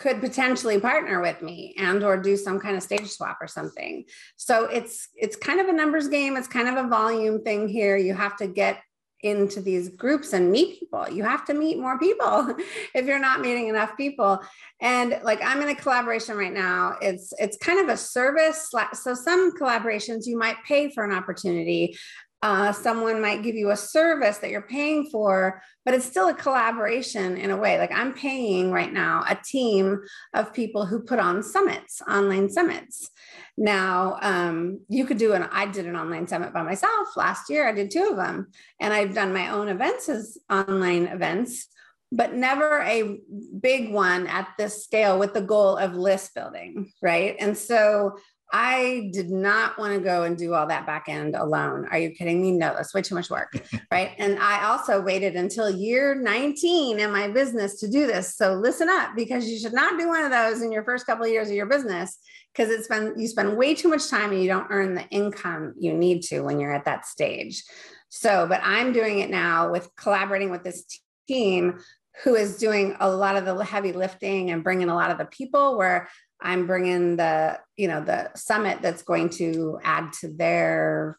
could 0.00 0.20
potentially 0.20 0.80
partner 0.80 1.20
with 1.20 1.42
me 1.42 1.74
and 1.76 2.02
or 2.02 2.16
do 2.16 2.34
some 2.34 2.58
kind 2.58 2.74
of 2.74 2.82
stage 2.82 3.08
swap 3.08 3.36
or 3.40 3.46
something. 3.46 4.04
So 4.36 4.64
it's 4.64 5.08
it's 5.14 5.36
kind 5.36 5.60
of 5.60 5.68
a 5.68 5.72
numbers 5.72 6.08
game. 6.08 6.36
It's 6.36 6.48
kind 6.48 6.68
of 6.68 6.82
a 6.82 6.88
volume 6.88 7.42
thing 7.42 7.68
here. 7.68 7.98
You 7.98 8.14
have 8.14 8.36
to 8.38 8.46
get 8.46 8.82
into 9.22 9.60
these 9.60 9.90
groups 9.90 10.32
and 10.32 10.50
meet 10.50 10.80
people. 10.80 11.06
You 11.10 11.24
have 11.24 11.44
to 11.44 11.52
meet 11.52 11.78
more 11.78 11.98
people 11.98 12.56
if 12.94 13.04
you're 13.04 13.18
not 13.18 13.42
meeting 13.42 13.68
enough 13.68 13.94
people. 13.94 14.40
And 14.80 15.20
like 15.22 15.40
i'm 15.44 15.60
in 15.60 15.68
a 15.68 15.74
collaboration 15.74 16.34
right 16.38 16.52
now. 16.52 16.96
It's 17.02 17.34
it's 17.38 17.58
kind 17.58 17.80
of 17.80 17.90
a 17.90 17.96
service. 17.98 18.72
So 18.94 19.12
some 19.12 19.52
collaborations 19.54 20.26
you 20.26 20.38
might 20.38 20.56
pay 20.66 20.90
for 20.90 21.04
an 21.04 21.12
opportunity 21.12 21.98
uh, 22.42 22.72
someone 22.72 23.20
might 23.20 23.42
give 23.42 23.54
you 23.54 23.70
a 23.70 23.76
service 23.76 24.38
that 24.38 24.50
you're 24.50 24.62
paying 24.62 25.06
for, 25.10 25.62
but 25.84 25.92
it's 25.92 26.06
still 26.06 26.28
a 26.28 26.34
collaboration 26.34 27.36
in 27.36 27.50
a 27.50 27.56
way. 27.56 27.78
Like 27.78 27.92
I'm 27.92 28.14
paying 28.14 28.70
right 28.70 28.92
now 28.92 29.24
a 29.28 29.34
team 29.34 30.00
of 30.32 30.54
people 30.54 30.86
who 30.86 31.02
put 31.02 31.18
on 31.18 31.42
summits, 31.42 32.00
online 32.08 32.48
summits. 32.48 33.10
Now, 33.58 34.18
um, 34.22 34.80
you 34.88 35.04
could 35.04 35.18
do 35.18 35.34
an, 35.34 35.42
I 35.52 35.66
did 35.66 35.86
an 35.86 35.96
online 35.96 36.26
summit 36.26 36.54
by 36.54 36.62
myself 36.62 37.08
last 37.14 37.50
year. 37.50 37.68
I 37.68 37.72
did 37.72 37.90
two 37.90 38.08
of 38.10 38.16
them, 38.16 38.48
and 38.80 38.94
I've 38.94 39.14
done 39.14 39.34
my 39.34 39.50
own 39.50 39.68
events 39.68 40.08
as 40.08 40.38
online 40.48 41.08
events, 41.08 41.66
but 42.10 42.32
never 42.32 42.80
a 42.80 43.20
big 43.60 43.92
one 43.92 44.26
at 44.28 44.48
this 44.56 44.82
scale 44.82 45.18
with 45.18 45.34
the 45.34 45.42
goal 45.42 45.76
of 45.76 45.94
list 45.94 46.34
building. 46.34 46.90
Right. 47.02 47.36
And 47.38 47.56
so 47.56 48.16
I 48.52 49.10
did 49.12 49.30
not 49.30 49.78
want 49.78 49.94
to 49.94 50.00
go 50.00 50.24
and 50.24 50.36
do 50.36 50.54
all 50.54 50.66
that 50.66 50.86
back 50.86 51.04
end 51.08 51.36
alone. 51.36 51.86
Are 51.90 51.98
you 51.98 52.10
kidding 52.10 52.42
me? 52.42 52.52
No, 52.52 52.74
that's 52.74 52.92
way 52.92 53.02
too 53.02 53.14
much 53.14 53.30
work. 53.30 53.52
right. 53.92 54.12
And 54.18 54.38
I 54.38 54.64
also 54.64 55.00
waited 55.00 55.36
until 55.36 55.70
year 55.70 56.14
19 56.16 56.98
in 56.98 57.12
my 57.12 57.28
business 57.28 57.78
to 57.80 57.88
do 57.88 58.06
this. 58.06 58.36
So 58.36 58.54
listen 58.54 58.88
up 58.88 59.14
because 59.14 59.48
you 59.48 59.58
should 59.58 59.72
not 59.72 59.98
do 59.98 60.08
one 60.08 60.24
of 60.24 60.30
those 60.30 60.62
in 60.62 60.72
your 60.72 60.84
first 60.84 61.06
couple 61.06 61.24
of 61.24 61.30
years 61.30 61.48
of 61.48 61.54
your 61.54 61.66
business 61.66 62.18
because 62.52 62.70
it's 62.70 62.88
been 62.88 63.14
you 63.16 63.28
spend 63.28 63.56
way 63.56 63.74
too 63.74 63.88
much 63.88 64.08
time 64.08 64.32
and 64.32 64.42
you 64.42 64.48
don't 64.48 64.66
earn 64.70 64.94
the 64.94 65.06
income 65.10 65.74
you 65.78 65.92
need 65.92 66.22
to 66.22 66.40
when 66.40 66.58
you're 66.58 66.74
at 66.74 66.84
that 66.84 67.06
stage. 67.06 67.62
So, 68.08 68.46
but 68.48 68.60
I'm 68.64 68.92
doing 68.92 69.20
it 69.20 69.30
now 69.30 69.70
with 69.70 69.88
collaborating 69.94 70.50
with 70.50 70.64
this 70.64 70.84
team 71.28 71.78
who 72.24 72.34
is 72.34 72.56
doing 72.56 72.96
a 73.00 73.08
lot 73.08 73.36
of 73.36 73.44
the 73.44 73.64
heavy 73.64 73.92
lifting 73.92 74.50
and 74.50 74.64
bringing 74.64 74.88
a 74.88 74.94
lot 74.94 75.10
of 75.10 75.18
the 75.18 75.24
people 75.26 75.78
where 75.78 76.08
I'm 76.42 76.66
bringing 76.66 77.16
the, 77.16 77.58
you 77.76 77.88
know, 77.88 78.02
the 78.02 78.30
summit 78.34 78.78
that's 78.82 79.02
going 79.02 79.30
to 79.30 79.78
add 79.82 80.12
to 80.20 80.28
their 80.28 81.18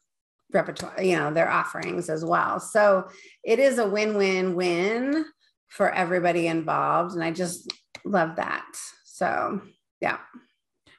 repertoire, 0.52 1.02
you 1.02 1.18
know, 1.18 1.34
their 1.34 1.50
offerings 1.50 2.10
as 2.10 2.26
well. 2.26 2.60
So 2.60 3.08
it 3.44 3.60
is 3.60 3.78
a 3.78 3.88
win 3.88 4.18
win 4.18 4.56
win 4.56 5.26
for 5.70 5.92
everybody 5.92 6.48
involved. 6.48 7.14
And 7.14 7.24
I 7.24 7.32
just 7.32 7.72
love 8.04 8.36
that. 8.36 8.66
So, 9.06 9.62
yeah. 10.02 10.18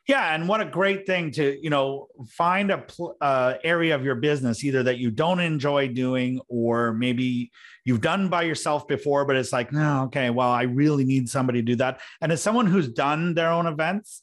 Yeah, 0.09 0.35
and 0.35 0.49
what 0.49 0.61
a 0.61 0.65
great 0.65 1.07
thing 1.07 1.31
to 1.33 1.59
you 1.63 1.71
know 1.71 2.09
find 2.29 2.71
a 2.71 2.79
pl- 2.79 3.17
uh, 3.21 3.55
area 3.63 3.95
of 3.95 4.05
your 4.05 4.17
business 4.17 4.65
either 4.65 4.83
that 4.83 4.99
you 4.99 5.11
don't 5.11 5.41
enjoy 5.41 5.89
doing, 5.89 6.41
or 6.49 6.93
maybe 6.93 7.53
you've 7.85 8.01
done 8.01 8.29
by 8.29 8.43
yourself 8.43 8.89
before, 8.89 9.25
but 9.25 9.37
it's 9.37 9.53
like 9.53 9.73
no, 9.73 10.05
okay, 10.05 10.31
well, 10.31 10.51
I 10.51 10.63
really 10.63 11.05
need 11.05 11.29
somebody 11.29 11.61
to 11.61 11.67
do 11.67 11.77
that. 11.77 12.01
And 12.21 12.33
as 12.33 12.43
someone 12.43 12.67
who's 12.67 12.89
done 12.89 13.35
their 13.35 13.51
own 13.51 13.67
events, 13.67 14.23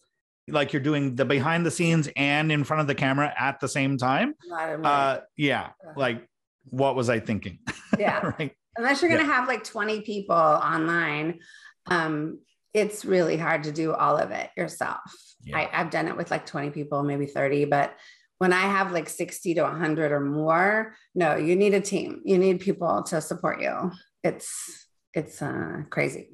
like 0.52 0.74
you're 0.74 0.82
doing 0.82 1.16
the 1.16 1.26
behind 1.26 1.66
the 1.66 1.72
scenes 1.72 2.10
and 2.16 2.52
in 2.52 2.64
front 2.64 2.82
of 2.82 2.88
the 2.88 2.96
camera 2.96 3.34
at 3.38 3.60
the 3.60 3.68
same 3.68 3.98
time. 3.98 4.34
Uh, 4.52 5.20
yeah, 5.38 5.70
like 5.96 6.28
what 6.66 6.96
was 6.96 7.10
I 7.10 7.20
thinking? 7.20 7.60
Yeah, 7.98 8.32
right. 8.40 8.54
Unless 8.78 9.02
you're 9.02 9.12
gonna 9.12 9.24
yeah. 9.24 9.34
have 9.34 9.48
like 9.48 9.64
20 9.64 10.02
people 10.02 10.36
online, 10.36 11.40
um, 11.88 12.40
it's 12.74 13.04
really 13.04 13.36
hard 13.36 13.64
to 13.64 13.74
do 13.74 13.94
all 13.94 14.16
of 14.16 14.32
it 14.32 14.52
yourself. 14.56 15.02
Yeah. 15.44 15.58
I, 15.58 15.70
I've 15.74 15.90
done 15.90 16.08
it 16.08 16.18
with 16.18 16.32
like 16.32 16.46
20 16.46 16.72
people, 16.72 17.04
maybe 17.04 17.26
30, 17.26 17.66
but 17.66 17.96
when 18.40 18.54
I 18.54 18.62
have 18.62 18.92
like 18.92 19.10
60 19.10 19.54
to 19.56 19.64
100 19.64 20.12
or 20.12 20.22
more, 20.22 20.96
no, 21.14 21.36
you 21.36 21.56
need 21.56 21.74
a 21.74 21.82
team. 21.82 22.22
You 22.24 22.38
need 22.38 22.62
people 22.62 23.04
to 23.04 23.22
support 23.22 23.62
you. 23.62 23.92
It's 24.24 24.88
it's 25.14 25.42
uh, 25.42 25.84
crazy. 25.90 26.30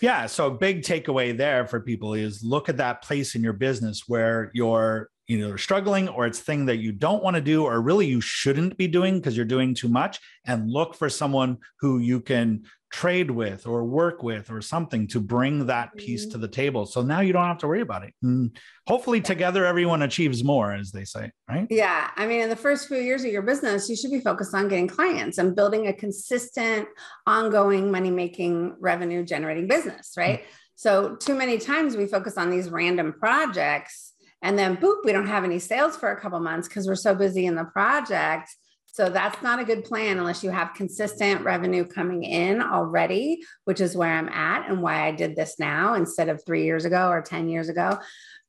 Yeah. 0.00 0.26
So, 0.26 0.50
big 0.50 0.82
takeaway 0.82 1.36
there 1.36 1.66
for 1.66 1.80
people 1.80 2.14
is 2.14 2.42
look 2.44 2.68
at 2.68 2.76
that 2.78 3.02
place 3.02 3.34
in 3.34 3.42
your 3.42 3.52
business 3.52 4.02
where 4.06 4.50
you're 4.54 5.08
you 5.26 5.38
know 5.38 5.56
struggling 5.56 6.08
or 6.08 6.26
it's 6.26 6.40
thing 6.40 6.66
that 6.66 6.76
you 6.76 6.92
don't 6.92 7.22
want 7.22 7.34
to 7.34 7.40
do 7.40 7.64
or 7.64 7.80
really 7.80 8.06
you 8.06 8.20
shouldn't 8.20 8.76
be 8.76 8.86
doing 8.86 9.18
because 9.18 9.36
you're 9.36 9.46
doing 9.46 9.74
too 9.74 9.88
much 9.88 10.20
and 10.46 10.70
look 10.70 10.94
for 10.94 11.08
someone 11.08 11.56
who 11.80 11.98
you 11.98 12.20
can 12.20 12.62
trade 12.94 13.28
with 13.28 13.66
or 13.66 13.82
work 13.82 14.22
with 14.22 14.52
or 14.52 14.62
something 14.62 15.08
to 15.08 15.18
bring 15.18 15.66
that 15.66 15.92
piece 15.96 16.26
to 16.26 16.38
the 16.38 16.46
table. 16.46 16.86
So 16.86 17.02
now 17.02 17.18
you 17.18 17.32
don't 17.32 17.44
have 17.44 17.58
to 17.58 17.66
worry 17.66 17.80
about 17.80 18.04
it. 18.04 18.14
And 18.22 18.56
hopefully 18.86 19.20
together 19.20 19.66
everyone 19.66 20.02
achieves 20.02 20.44
more, 20.44 20.72
as 20.72 20.92
they 20.92 21.04
say, 21.04 21.32
right? 21.48 21.66
Yeah. 21.70 22.10
I 22.14 22.28
mean, 22.28 22.40
in 22.42 22.50
the 22.50 22.54
first 22.54 22.86
few 22.86 22.98
years 22.98 23.24
of 23.24 23.32
your 23.32 23.42
business, 23.42 23.88
you 23.88 23.96
should 23.96 24.12
be 24.12 24.20
focused 24.20 24.54
on 24.54 24.68
getting 24.68 24.86
clients 24.86 25.38
and 25.38 25.56
building 25.56 25.88
a 25.88 25.92
consistent, 25.92 26.86
ongoing 27.26 27.90
money 27.90 28.12
making, 28.12 28.76
revenue 28.78 29.24
generating 29.24 29.66
business, 29.66 30.12
right? 30.16 30.42
Mm-hmm. 30.42 30.50
So 30.76 31.16
too 31.16 31.34
many 31.34 31.58
times 31.58 31.96
we 31.96 32.06
focus 32.06 32.38
on 32.38 32.48
these 32.48 32.70
random 32.70 33.12
projects 33.12 34.12
and 34.40 34.56
then 34.56 34.76
boop, 34.76 34.98
we 35.04 35.10
don't 35.10 35.26
have 35.26 35.42
any 35.42 35.58
sales 35.58 35.96
for 35.96 36.12
a 36.12 36.20
couple 36.20 36.38
months 36.38 36.68
because 36.68 36.86
we're 36.86 36.94
so 36.94 37.12
busy 37.12 37.46
in 37.46 37.56
the 37.56 37.64
project 37.64 38.54
so 38.94 39.10
that's 39.10 39.42
not 39.42 39.58
a 39.58 39.64
good 39.64 39.82
plan 39.82 40.18
unless 40.18 40.44
you 40.44 40.50
have 40.50 40.72
consistent 40.72 41.40
revenue 41.40 41.84
coming 41.84 42.22
in 42.22 42.62
already, 42.62 43.42
which 43.64 43.80
is 43.80 43.96
where 43.96 44.12
I'm 44.12 44.28
at 44.28 44.70
and 44.70 44.80
why 44.80 45.08
I 45.08 45.10
did 45.10 45.34
this 45.34 45.58
now 45.58 45.94
instead 45.94 46.28
of 46.28 46.46
three 46.46 46.62
years 46.62 46.84
ago 46.84 47.08
or 47.08 47.20
10 47.20 47.48
years 47.48 47.68
ago, 47.68 47.98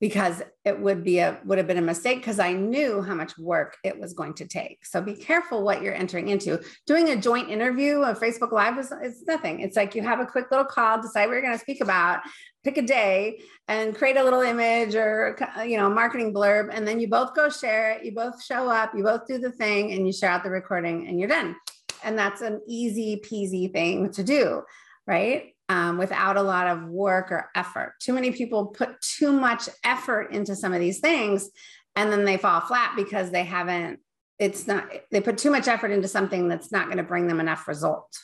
because 0.02 0.42
it 0.66 0.80
would 0.80 1.04
be 1.04 1.20
a 1.20 1.40
would 1.46 1.58
have 1.58 1.68
been 1.68 1.78
a 1.78 1.82
mistake 1.82 2.18
because 2.18 2.40
I 2.40 2.52
knew 2.54 3.02
how 3.02 3.16
much 3.16 3.38
work 3.38 3.78
it 3.84 3.98
was 4.00 4.14
going 4.14 4.34
to 4.36 4.48
take. 4.48 4.86
So 4.86 5.02
be 5.02 5.16
careful 5.16 5.64
what 5.64 5.82
you're 5.82 5.94
entering 5.94 6.30
into. 6.30 6.62
Doing 6.86 7.10
a 7.10 7.16
joint 7.16 7.50
interview 7.50 8.02
of 8.02 8.20
Facebook 8.20 8.52
Live 8.52 8.78
is 8.78 8.92
it's 9.02 9.24
nothing. 9.26 9.62
It's 9.62 9.78
like 9.78 9.96
you 9.96 10.02
have 10.02 10.20
a 10.20 10.26
quick 10.26 10.52
little 10.52 10.66
call, 10.66 11.02
decide 11.02 11.28
what 11.28 11.34
you're 11.34 11.42
going 11.42 11.54
to 11.54 11.60
speak 11.60 11.82
about, 11.82 12.22
pick 12.66 12.78
a 12.78 12.82
day 12.82 13.40
and 13.68 13.96
create 13.96 14.18
a 14.18 14.24
little 14.24 14.42
image 14.42 14.96
or 14.96 15.38
you 15.66 15.78
know 15.78 15.90
marketing 15.90 16.34
blurb 16.34 16.70
and 16.74 16.86
then 16.86 17.00
you 17.00 17.08
both 17.08 17.34
go 17.36 17.48
share 17.48 17.92
it 17.92 18.04
you 18.04 18.12
both 18.12 18.44
show 18.44 18.70
up 18.70 18.92
you 18.96 19.04
both 19.04 19.26
do 19.28 19.38
the 19.38 19.52
thing 19.52 19.94
and 19.94 20.06
you 20.06 20.12
share 20.12 20.32
out 20.32 20.44
the 20.44 20.50
recording 20.50 21.08
and 21.08 21.20
you're 21.20 21.30
done 21.30 21.56
and 22.04 22.18
that's 22.18 22.42
an 22.42 22.60
easy 22.68 23.22
peasy 23.24 23.72
thing 23.72 24.12
to 24.12 24.24
do 24.24 24.64
right 25.06 25.55
um, 25.70 25.98
without 25.98 26.38
a 26.38 26.42
lot 26.42 26.68
of 26.68 26.88
work 26.88 27.32
or 27.32 27.50
effort 27.56 27.94
too 28.00 28.14
many 28.14 28.32
people 28.32 28.68
put 28.68 29.00
too 29.02 29.32
much 29.32 29.70
effort 29.84 30.32
into 30.32 30.56
some 30.56 30.74
of 30.74 30.80
these 30.80 31.00
things 31.00 31.50
and 31.96 32.12
then 32.12 32.26
they 32.26 32.38
fall 32.38 32.62
flat 32.62 32.94
because 32.96 33.32
they 33.32 33.44
haven't 33.44 34.00
it's 34.38 34.68
not 34.68 34.90
they 35.12 35.22
put 35.22 35.38
too 35.38 35.50
much 35.50 35.68
effort 35.68 35.92
into 35.92 36.08
something 36.08 36.48
that's 36.48 36.72
not 36.72 36.86
going 36.86 36.98
to 36.98 37.04
bring 37.04 37.28
them 37.28 37.40
enough 37.40 37.68
result 37.68 38.18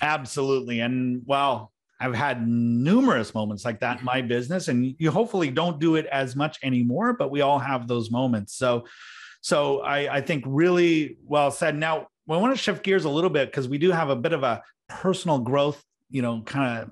absolutely 0.00 0.80
and 0.80 1.22
well 1.26 1.72
I've 2.02 2.16
had 2.16 2.46
numerous 2.48 3.32
moments 3.32 3.64
like 3.64 3.78
that 3.80 4.00
in 4.00 4.04
my 4.04 4.22
business, 4.22 4.66
and 4.66 4.96
you 4.98 5.12
hopefully 5.12 5.50
don't 5.50 5.78
do 5.78 5.94
it 5.94 6.06
as 6.06 6.34
much 6.34 6.58
anymore, 6.64 7.12
but 7.12 7.30
we 7.30 7.42
all 7.42 7.60
have 7.60 7.86
those 7.86 8.10
moments. 8.10 8.56
So, 8.56 8.86
so 9.40 9.82
I, 9.82 10.16
I 10.16 10.20
think 10.20 10.42
really 10.44 11.18
well 11.24 11.52
said. 11.52 11.76
Now, 11.76 12.08
I 12.28 12.36
want 12.36 12.56
to 12.56 12.60
shift 12.60 12.82
gears 12.82 13.04
a 13.04 13.08
little 13.08 13.30
bit 13.30 13.50
because 13.50 13.68
we 13.68 13.78
do 13.78 13.92
have 13.92 14.10
a 14.10 14.16
bit 14.16 14.32
of 14.32 14.42
a 14.42 14.62
personal 14.88 15.38
growth, 15.38 15.82
you 16.10 16.22
know, 16.22 16.42
kind 16.42 16.82
of 16.82 16.90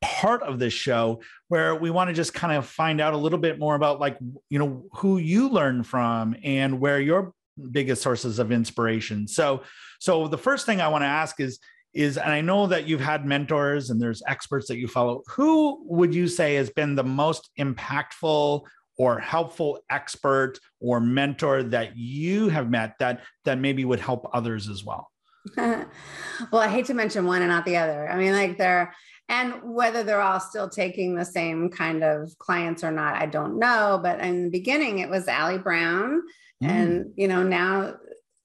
part 0.00 0.42
of 0.42 0.58
this 0.58 0.72
show 0.72 1.20
where 1.48 1.74
we 1.74 1.90
want 1.90 2.08
to 2.08 2.14
just 2.14 2.32
kind 2.32 2.56
of 2.56 2.66
find 2.66 3.00
out 3.00 3.14
a 3.14 3.16
little 3.16 3.38
bit 3.38 3.58
more 3.58 3.74
about 3.74 3.98
like 3.98 4.16
you 4.48 4.58
know 4.58 4.84
who 4.92 5.18
you 5.18 5.48
learn 5.48 5.82
from 5.82 6.36
and 6.44 6.78
where 6.78 7.00
your 7.00 7.32
biggest 7.72 8.02
sources 8.02 8.38
of 8.38 8.52
inspiration. 8.52 9.26
So 9.26 9.62
so 9.98 10.28
the 10.28 10.38
first 10.38 10.66
thing 10.66 10.80
i 10.80 10.88
want 10.88 11.02
to 11.02 11.06
ask 11.06 11.40
is 11.40 11.58
is 11.94 12.18
and 12.18 12.32
i 12.32 12.40
know 12.40 12.66
that 12.66 12.86
you've 12.86 13.00
had 13.00 13.26
mentors 13.26 13.90
and 13.90 14.00
there's 14.00 14.22
experts 14.26 14.68
that 14.68 14.78
you 14.78 14.88
follow 14.88 15.22
who 15.28 15.82
would 15.84 16.14
you 16.14 16.28
say 16.28 16.54
has 16.54 16.70
been 16.70 16.94
the 16.94 17.04
most 17.04 17.50
impactful 17.58 18.62
or 18.96 19.18
helpful 19.18 19.78
expert 19.90 20.58
or 20.80 21.00
mentor 21.00 21.62
that 21.62 21.96
you 21.96 22.48
have 22.48 22.70
met 22.70 22.94
that 22.98 23.22
that 23.44 23.58
maybe 23.58 23.84
would 23.84 24.00
help 24.00 24.28
others 24.32 24.68
as 24.68 24.84
well 24.84 25.10
well 25.56 26.62
i 26.62 26.68
hate 26.68 26.86
to 26.86 26.94
mention 26.94 27.26
one 27.26 27.42
and 27.42 27.50
not 27.50 27.64
the 27.64 27.76
other. 27.76 28.08
I 28.08 28.16
mean 28.16 28.32
like 28.32 28.58
they're 28.58 28.94
and 29.30 29.54
whether 29.62 30.02
they're 30.02 30.22
all 30.22 30.40
still 30.40 30.68
taking 30.68 31.14
the 31.14 31.24
same 31.24 31.68
kind 31.70 32.02
of 32.02 32.36
clients 32.38 32.82
or 32.82 32.90
not 32.90 33.14
i 33.14 33.26
don't 33.26 33.58
know. 33.58 34.00
But 34.02 34.20
in 34.20 34.44
the 34.44 34.50
beginning 34.50 34.98
it 34.98 35.10
was 35.10 35.28
ali 35.28 35.58
brown. 35.58 36.22
Mm. 36.62 36.68
and 36.68 37.12
you 37.16 37.28
know 37.28 37.44
now 37.44 37.94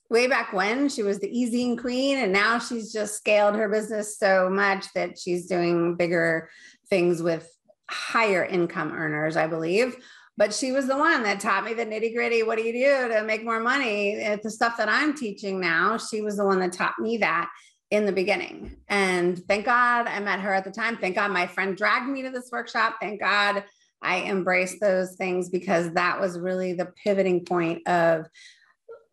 way 0.09 0.27
back 0.27 0.53
when 0.53 0.87
she 0.87 1.01
was 1.01 1.17
the 1.17 1.39
e-zine 1.39 1.75
queen 1.75 2.19
and 2.19 2.31
now 2.31 2.59
she's 2.59 2.93
just 2.93 3.15
scaled 3.15 3.55
her 3.55 3.67
business 3.67 4.19
so 4.19 4.47
much 4.51 4.85
that 4.93 5.17
she's 5.17 5.47
doing 5.47 5.95
bigger 5.95 6.47
things 6.87 7.23
with 7.23 7.49
higher 7.89 8.45
income 8.45 8.91
earners 8.91 9.35
i 9.35 9.47
believe 9.47 9.95
but 10.37 10.53
she 10.53 10.71
was 10.71 10.87
the 10.87 10.97
one 10.97 11.23
that 11.23 11.39
taught 11.39 11.63
me 11.63 11.73
the 11.73 11.85
nitty 11.85 12.13
gritty 12.13 12.43
what 12.43 12.57
do 12.57 12.63
you 12.63 12.73
do 12.73 13.07
to 13.09 13.23
make 13.23 13.43
more 13.43 13.59
money 13.59 14.37
the 14.43 14.49
stuff 14.49 14.77
that 14.77 14.89
i'm 14.89 15.13
teaching 15.13 15.59
now 15.59 15.97
she 15.97 16.21
was 16.21 16.37
the 16.37 16.45
one 16.45 16.59
that 16.59 16.73
taught 16.73 16.97
me 16.99 17.17
that 17.17 17.49
in 17.93 18.07
the 18.07 18.11
beginning. 18.11 18.75
And 18.87 19.37
thank 19.47 19.65
God 19.65 20.07
I 20.07 20.19
met 20.19 20.39
her 20.39 20.51
at 20.51 20.63
the 20.63 20.71
time. 20.71 20.97
Thank 20.97 21.13
God 21.13 21.29
my 21.29 21.45
friend 21.45 21.77
dragged 21.77 22.09
me 22.09 22.23
to 22.23 22.31
this 22.31 22.49
workshop. 22.51 22.95
Thank 22.99 23.19
God 23.19 23.63
I 24.01 24.23
embraced 24.23 24.81
those 24.81 25.15
things 25.15 25.49
because 25.49 25.93
that 25.93 26.19
was 26.19 26.39
really 26.39 26.73
the 26.73 26.91
pivoting 27.03 27.45
point 27.45 27.87
of, 27.87 28.25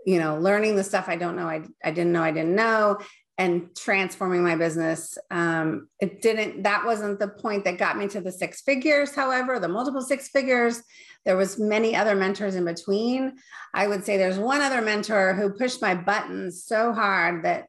you 0.07 0.19
know, 0.19 0.39
learning 0.39 0.77
the 0.77 0.83
stuff 0.83 1.11
I 1.11 1.17
don't 1.17 1.37
know, 1.37 1.47
I, 1.47 1.61
I 1.85 1.91
didn't 1.91 2.13
know, 2.13 2.23
I 2.23 2.31
didn't 2.31 2.55
know, 2.55 3.01
and 3.41 3.75
transforming 3.75 4.45
my 4.45 4.55
business. 4.55 5.17
Um, 5.31 5.89
it 5.99 6.21
didn't, 6.21 6.65
that 6.65 6.85
wasn't 6.85 7.19
the 7.19 7.29
point 7.29 7.65
that 7.65 7.79
got 7.79 7.97
me 7.97 8.07
to 8.09 8.21
the 8.21 8.31
six 8.31 8.61
figures. 8.61 9.15
However, 9.15 9.59
the 9.59 9.67
multiple 9.67 10.03
six 10.03 10.29
figures, 10.29 10.83
there 11.25 11.39
was 11.39 11.59
many 11.59 11.97
other 11.97 12.15
mentors 12.15 12.55
in 12.55 12.67
between. 12.67 13.39
I 13.73 13.87
would 13.87 14.05
say 14.05 14.19
there's 14.19 14.39
one 14.39 14.61
other 14.61 14.83
mentor 14.83 15.33
who 15.33 15.55
pushed 15.55 15.81
my 15.81 15.95
buttons 15.95 16.65
so 16.65 16.93
hard 16.93 17.47
that 17.47 17.65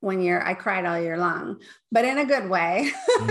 one 0.00 0.22
year 0.22 0.40
I 0.40 0.54
cried 0.54 0.86
all 0.86 0.98
year 0.98 1.18
long, 1.18 1.60
but 1.92 2.06
in 2.06 2.16
a 2.16 2.24
good 2.24 2.48
way. 2.48 2.90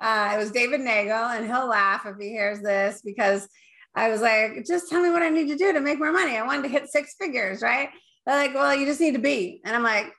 Uh, 0.00 0.32
it 0.34 0.36
was 0.36 0.50
David 0.50 0.82
Neagle, 0.82 1.34
and 1.34 1.46
he'll 1.46 1.66
laugh 1.66 2.04
if 2.04 2.18
he 2.20 2.28
hears 2.28 2.60
this 2.60 3.00
because 3.02 3.48
I 3.94 4.10
was 4.10 4.20
like, 4.20 4.66
just 4.66 4.90
tell 4.90 5.00
me 5.00 5.08
what 5.08 5.22
I 5.22 5.30
need 5.30 5.48
to 5.48 5.56
do 5.56 5.72
to 5.72 5.80
make 5.80 5.98
more 5.98 6.12
money. 6.12 6.36
I 6.36 6.44
wanted 6.44 6.64
to 6.64 6.68
hit 6.68 6.90
six 6.90 7.14
figures, 7.18 7.62
right? 7.62 7.88
They're 8.26 8.36
like, 8.36 8.52
well, 8.52 8.74
you 8.74 8.84
just 8.84 9.00
need 9.00 9.14
to 9.14 9.18
be. 9.18 9.62
And 9.64 9.74
I'm 9.74 9.82
like, 9.82 10.12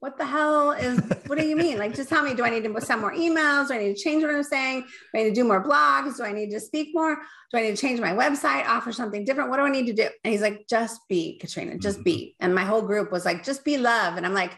what 0.00 0.18
the 0.18 0.26
hell 0.26 0.72
is, 0.72 1.00
what 1.26 1.38
do 1.38 1.46
you 1.46 1.56
mean? 1.56 1.78
Like, 1.78 1.94
just 1.94 2.08
tell 2.08 2.22
me, 2.22 2.34
do 2.34 2.44
I 2.44 2.50
need 2.50 2.64
to 2.64 2.80
send 2.80 3.00
more 3.00 3.14
emails? 3.14 3.68
Do 3.68 3.74
I 3.74 3.78
need 3.78 3.96
to 3.96 4.02
change 4.02 4.22
what 4.22 4.34
I'm 4.34 4.42
saying? 4.42 4.82
Do 4.82 5.20
I 5.20 5.22
need 5.22 5.28
to 5.30 5.34
do 5.34 5.44
more 5.44 5.64
blogs? 5.64 6.18
Do 6.18 6.24
I 6.24 6.32
need 6.32 6.50
to 6.50 6.60
speak 6.60 6.90
more? 6.92 7.16
Do 7.50 7.58
I 7.58 7.62
need 7.62 7.76
to 7.76 7.80
change 7.80 8.00
my 8.00 8.12
website, 8.12 8.66
offer 8.66 8.92
something 8.92 9.24
different? 9.24 9.48
What 9.48 9.56
do 9.56 9.62
I 9.62 9.70
need 9.70 9.86
to 9.86 9.94
do? 9.94 10.08
And 10.22 10.32
he's 10.32 10.42
like, 10.42 10.66
just 10.68 11.00
be, 11.08 11.38
Katrina, 11.38 11.78
just 11.78 11.98
mm-hmm. 11.98 12.04
be. 12.04 12.36
And 12.40 12.54
my 12.54 12.64
whole 12.64 12.82
group 12.82 13.10
was 13.10 13.24
like, 13.24 13.42
just 13.42 13.64
be 13.64 13.78
love. 13.78 14.16
And 14.16 14.26
I'm 14.26 14.34
like, 14.34 14.52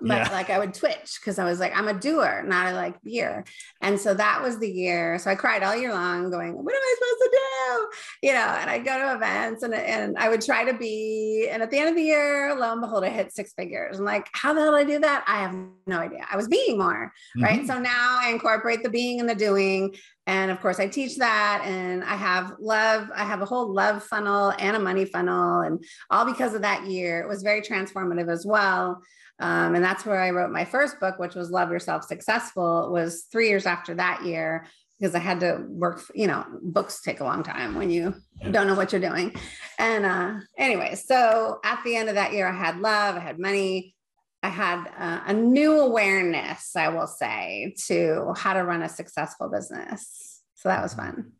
but 0.00 0.26
yeah. 0.26 0.32
like 0.32 0.50
I 0.50 0.58
would 0.58 0.74
twitch 0.74 1.18
because 1.20 1.38
I 1.38 1.44
was 1.44 1.60
like, 1.60 1.76
I'm 1.76 1.88
a 1.88 1.94
doer, 1.94 2.42
not 2.46 2.68
a 2.68 2.72
like 2.72 3.02
beer. 3.02 3.44
And 3.80 3.98
so 3.98 4.14
that 4.14 4.42
was 4.42 4.58
the 4.58 4.70
year. 4.70 5.18
So 5.18 5.30
I 5.30 5.34
cried 5.34 5.62
all 5.62 5.76
year 5.76 5.92
long, 5.92 6.30
going, 6.30 6.52
What 6.52 6.74
am 6.74 6.80
I 6.82 6.94
supposed 6.98 7.20
to 7.20 7.30
do? 7.32 8.28
You 8.28 8.32
know, 8.34 8.56
and 8.60 8.70
I'd 8.70 8.84
go 8.84 8.98
to 8.98 9.14
events 9.14 9.62
and, 9.62 9.74
and 9.74 10.16
I 10.18 10.28
would 10.28 10.42
try 10.42 10.64
to 10.64 10.76
be. 10.76 11.48
And 11.50 11.62
at 11.62 11.70
the 11.70 11.78
end 11.78 11.90
of 11.90 11.96
the 11.96 12.02
year, 12.02 12.54
lo 12.54 12.72
and 12.72 12.80
behold, 12.80 13.04
I 13.04 13.10
hit 13.10 13.32
six 13.32 13.52
figures. 13.52 13.98
I'm 13.98 14.04
like, 14.04 14.28
How 14.32 14.52
the 14.52 14.60
hell 14.60 14.72
did 14.72 14.80
I 14.80 14.84
do 14.84 14.98
that? 15.00 15.24
I 15.26 15.38
have 15.38 15.56
no 15.86 15.98
idea. 15.98 16.26
I 16.30 16.36
was 16.36 16.48
being 16.48 16.78
more. 16.78 17.12
Mm-hmm. 17.36 17.44
Right. 17.44 17.66
So 17.66 17.78
now 17.78 18.18
I 18.20 18.30
incorporate 18.30 18.82
the 18.82 18.90
being 18.90 19.20
and 19.20 19.28
the 19.28 19.34
doing. 19.34 19.94
And 20.26 20.50
of 20.50 20.60
course, 20.60 20.78
I 20.78 20.86
teach 20.88 21.16
that. 21.16 21.62
And 21.64 22.04
I 22.04 22.14
have 22.14 22.52
love, 22.60 23.10
I 23.14 23.24
have 23.24 23.40
a 23.40 23.46
whole 23.46 23.72
love 23.72 24.04
funnel 24.04 24.52
and 24.58 24.76
a 24.76 24.80
money 24.80 25.06
funnel. 25.06 25.60
And 25.60 25.82
all 26.10 26.26
because 26.26 26.54
of 26.54 26.62
that 26.62 26.86
year, 26.86 27.20
it 27.20 27.28
was 27.28 27.42
very 27.42 27.62
transformative 27.62 28.30
as 28.30 28.44
well. 28.44 29.02
Um, 29.40 29.74
and 29.74 29.84
that's 29.84 30.04
where 30.04 30.20
I 30.20 30.30
wrote 30.30 30.50
my 30.50 30.64
first 30.64 30.98
book, 30.98 31.18
which 31.18 31.34
was 31.34 31.50
Love 31.50 31.70
Yourself 31.70 32.04
Successful. 32.04 32.86
It 32.86 32.90
was 32.90 33.24
three 33.30 33.48
years 33.48 33.66
after 33.66 33.94
that 33.94 34.24
year 34.24 34.66
because 34.98 35.14
I 35.14 35.20
had 35.20 35.40
to 35.40 35.64
work, 35.68 36.02
you 36.14 36.26
know, 36.26 36.44
books 36.60 37.02
take 37.02 37.20
a 37.20 37.24
long 37.24 37.44
time 37.44 37.76
when 37.76 37.88
you 37.88 38.14
don't 38.50 38.66
know 38.66 38.74
what 38.74 38.92
you're 38.92 39.00
doing. 39.00 39.34
And 39.78 40.04
uh, 40.04 40.34
anyway, 40.56 40.96
so 40.96 41.60
at 41.64 41.82
the 41.84 41.94
end 41.94 42.08
of 42.08 42.16
that 42.16 42.32
year, 42.32 42.48
I 42.48 42.56
had 42.56 42.80
love, 42.80 43.14
I 43.14 43.20
had 43.20 43.38
money, 43.38 43.94
I 44.42 44.48
had 44.48 44.86
uh, 44.98 45.20
a 45.26 45.32
new 45.32 45.80
awareness, 45.80 46.74
I 46.74 46.88
will 46.88 47.06
say, 47.06 47.74
to 47.86 48.32
how 48.36 48.54
to 48.54 48.64
run 48.64 48.82
a 48.82 48.88
successful 48.88 49.48
business. 49.48 50.42
So 50.54 50.68
that 50.68 50.82
was 50.82 50.94
fun. 50.94 51.32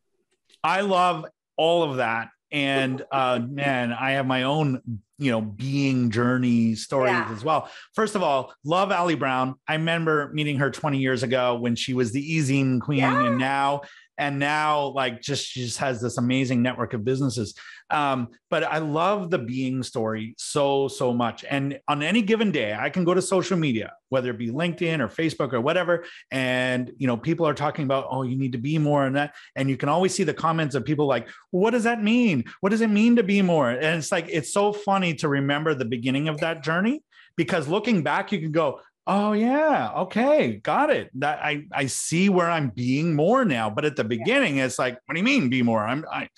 I 0.63 0.83
love 0.83 1.27
all 1.57 1.83
of 1.83 1.97
that. 1.97 2.29
And 2.51 3.05
uh, 3.11 3.41
man, 3.47 3.93
I 3.93 4.13
have 4.13 4.27
my 4.27 4.45
own 4.45 5.01
you 5.19 5.33
know 5.33 5.41
being 5.41 6.11
journey 6.11 6.75
stories 6.77 7.11
yeah. 7.11 7.33
as 7.33 7.45
well 7.45 7.69
first 7.93 8.15
of 8.15 8.23
all 8.23 8.55
love 8.65 8.93
ali 8.93 9.17
brown 9.17 9.57
i 9.67 9.75
remember 9.75 10.31
meeting 10.33 10.59
her 10.59 10.71
20 10.71 10.99
years 10.99 11.25
ago 11.25 11.57
when 11.57 11.75
she 11.75 11.93
was 11.93 12.13
the 12.13 12.35
e-zine 12.35 12.81
queen 12.81 13.01
yeah. 13.01 13.27
and 13.27 13.37
now 13.37 13.83
and 14.19 14.39
now 14.39 14.89
like 14.89 15.23
just 15.23 15.47
she 15.47 15.63
just 15.65 15.79
has 15.79 16.01
this 16.01 16.19
amazing 16.19 16.63
network 16.63 16.93
of 16.93 17.05
businesses. 17.05 17.55
Um, 17.91 18.29
but 18.51 18.65
i 18.65 18.79
love 18.79 19.31
the 19.31 19.39
being 19.39 19.83
story 19.83 20.35
so 20.37 20.89
so 20.89 21.15
much. 21.15 21.45
And 21.49 21.81
on 21.89 22.03
any 22.03 22.21
given 22.21 22.51
day 22.51 22.77
i 22.79 22.91
can 22.91 23.05
go 23.05 23.15
to 23.15 23.23
social 23.23 23.57
media 23.57 23.93
whether 24.11 24.31
it 24.31 24.39
be 24.39 24.51
linkedin 24.51 25.01
or 25.01 25.09
facebook 25.09 25.53
or 25.53 25.61
whatever 25.61 26.05
and 26.31 26.91
you 26.99 27.07
know 27.07 27.17
people 27.17 27.47
are 27.47 27.55
talking 27.55 27.85
about 27.85 28.07
oh 28.11 28.23
you 28.23 28.37
need 28.37 28.53
to 28.53 28.59
be 28.59 28.79
more 28.79 29.05
and 29.07 29.17
that 29.17 29.35
and 29.57 29.69
you 29.69 29.77
can 29.77 29.89
always 29.89 30.15
see 30.15 30.25
the 30.25 30.35
comments 30.35 30.75
of 30.75 30.85
people 30.85 31.07
like 31.07 31.29
what 31.51 31.71
does 31.71 31.85
that 31.85 32.03
mean? 32.03 32.45
What 32.61 32.71
does 32.71 32.81
it 32.81 32.91
mean 32.91 33.17
to 33.17 33.23
be 33.23 33.43
more? 33.43 33.71
And 33.71 33.99
it's 33.99 34.13
like 34.13 34.29
it's 34.31 34.53
so 34.53 34.73
funny 34.73 35.15
to 35.15 35.29
remember 35.29 35.75
the 35.75 35.85
beginning 35.85 36.29
of 36.29 36.39
that 36.41 36.63
journey 36.63 37.03
because 37.37 37.69
looking 37.69 38.03
back 38.03 38.33
you 38.33 38.41
can 38.41 38.53
go 38.53 38.81
oh 39.09 39.33
yeah. 39.33 39.91
Okay. 39.97 40.61
Got 40.63 40.91
it. 40.91 41.11
That 41.15 41.41
i 41.43 41.65
i 41.73 41.87
see 41.87 42.29
where 42.29 42.49
i'm 42.49 42.69
being 42.69 43.17
more 43.17 43.45
now 43.45 43.69
but 43.71 43.85
at 43.85 43.97
the 43.97 44.05
beginning 44.05 44.59
yeah. 44.59 44.67
it's 44.67 44.79
like 44.79 44.99
what 45.07 45.15
do 45.15 45.19
you 45.19 45.25
mean 45.25 45.49
be 45.49 45.63
more? 45.63 45.85
I'm 45.85 46.05
i 46.13 46.29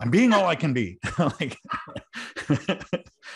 i'm 0.00 0.10
being 0.10 0.34
all 0.34 0.46
i 0.46 0.56
can 0.56 0.74
be. 0.74 0.98
Like 1.18 1.56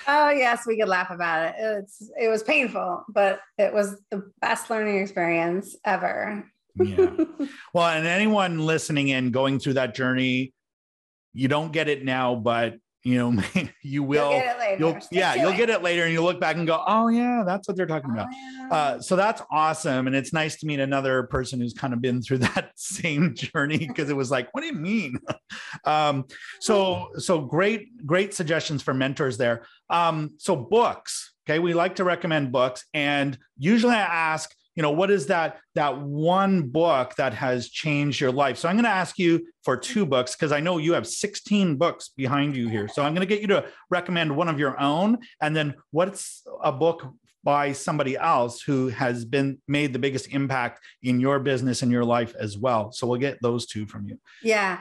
oh 0.07 0.31
yes 0.31 0.67
we 0.67 0.79
could 0.79 0.89
laugh 0.89 1.11
about 1.11 1.47
it. 1.49 1.55
It's 1.59 2.11
it 2.21 2.29
was 2.29 2.43
painful 2.43 3.05
but 3.09 3.41
it 3.57 3.73
was 3.73 3.97
the 4.11 4.31
best 4.41 4.69
learning 4.69 5.01
experience 5.01 5.77
ever. 5.85 6.45
Yeah. 6.77 7.11
Well 7.73 7.87
and 7.89 8.07
anyone 8.07 8.59
listening 8.59 9.09
in 9.09 9.31
going 9.31 9.61
through 9.61 9.75
that 9.75 9.95
journey 9.95 10.53
you 11.33 11.47
don't 11.47 11.73
get 11.73 11.89
it 11.89 12.05
now 12.05 12.35
but 12.35 12.75
you 13.03 13.17
know 13.17 13.43
you 13.83 14.03
will 14.03 14.31
you'll, 14.79 14.99
yeah 15.11 15.35
you'll 15.35 15.57
get 15.57 15.71
it 15.71 15.83
later 15.83 16.05
and 16.05 16.13
you 16.13 16.23
look 16.23 16.39
back 16.39 16.57
and 16.57 16.67
go 16.67 16.83
oh 16.87 17.09
yeah 17.09 17.43
that's 17.47 17.67
what 17.67 17.77
they're 17.77 17.87
talking 17.87 18.11
oh, 18.11 18.15
about 18.15 18.29
yeah. 18.31 18.69
uh, 18.71 19.01
so 19.01 19.17
that's 19.17 19.43
awesome 19.51 20.07
and 20.07 20.15
it's 20.15 20.33
nice 20.33 20.57
to 20.57 20.67
meet 20.67 20.81
another 20.81 21.23
person 21.25 21.61
who's 21.61 21.73
kind 21.73 21.95
of 21.95 22.01
been 22.01 22.21
through 22.21 22.39
that 22.39 22.73
same 22.77 23.35
journey 23.35 23.79
because 23.79 24.11
it 24.11 24.17
was 24.17 24.31
like 24.31 24.49
what 24.53 24.61
do 24.61 24.67
you 24.67 24.75
mean? 24.75 25.19
Um, 25.85 26.27
so 26.61 27.11
so 27.17 27.41
great 27.41 28.07
great 28.07 28.35
suggestions 28.35 28.83
for 28.83 28.93
mentors 28.93 29.39
there. 29.39 29.65
Um, 29.89 30.33
so 30.37 30.57
books 30.57 31.33
okay? 31.47 31.59
We 31.59 31.75
like 31.75 31.97
to 31.97 32.05
recommend 32.05 32.53
books 32.53 32.85
and 32.93 33.39
usually 33.57 33.95
i 33.95 34.01
ask 34.01 34.51
you 34.75 34.83
know 34.83 34.91
what 34.91 35.11
is 35.11 35.27
that 35.27 35.59
that 35.75 36.01
one 36.01 36.63
book 36.69 37.15
that 37.17 37.35
has 37.35 37.69
changed 37.69 38.21
your 38.21 38.33
life? 38.33 38.59
So 38.59 38.69
i'm 38.69 38.77
going 38.77 38.85
to 38.85 38.91
ask 38.91 39.19
you 39.19 39.47
for 39.65 39.77
two 39.77 40.07
books 40.07 40.35
because 40.35 40.53
i 40.53 40.61
know 40.61 40.79
you 40.79 40.93
have 40.95 41.07
16 41.07 41.77
books 41.77 42.11
behind 42.17 42.57
you 42.57 42.69
here. 42.69 42.89
So 42.89 43.03
i'm 43.03 43.15
going 43.15 43.27
to 43.27 43.35
get 43.35 43.41
you 43.41 43.49
to 43.49 43.67
recommend 43.91 44.35
one 44.35 44.49
of 44.49 44.59
your 44.59 44.81
own 44.81 45.19
and 45.41 45.55
then 45.55 45.75
what's 45.91 46.43
a 46.63 46.73
book 46.73 47.07
by 47.43 47.73
somebody 47.73 48.19
else 48.19 48.61
who 48.61 48.89
has 48.89 49.25
been 49.25 49.59
made 49.67 49.95
the 49.95 49.99
biggest 49.99 50.29
impact 50.29 50.79
in 51.03 51.21
your 51.21 51.39
business 51.39 51.81
and 51.81 51.91
your 51.91 52.05
life 52.05 52.35
as 52.39 52.59
well? 52.59 52.93
So 52.93 53.07
we'll 53.07 53.19
get 53.19 53.41
those 53.41 53.67
two 53.67 53.87
from 53.87 54.07
you. 54.07 54.19
Yeah 54.43 54.81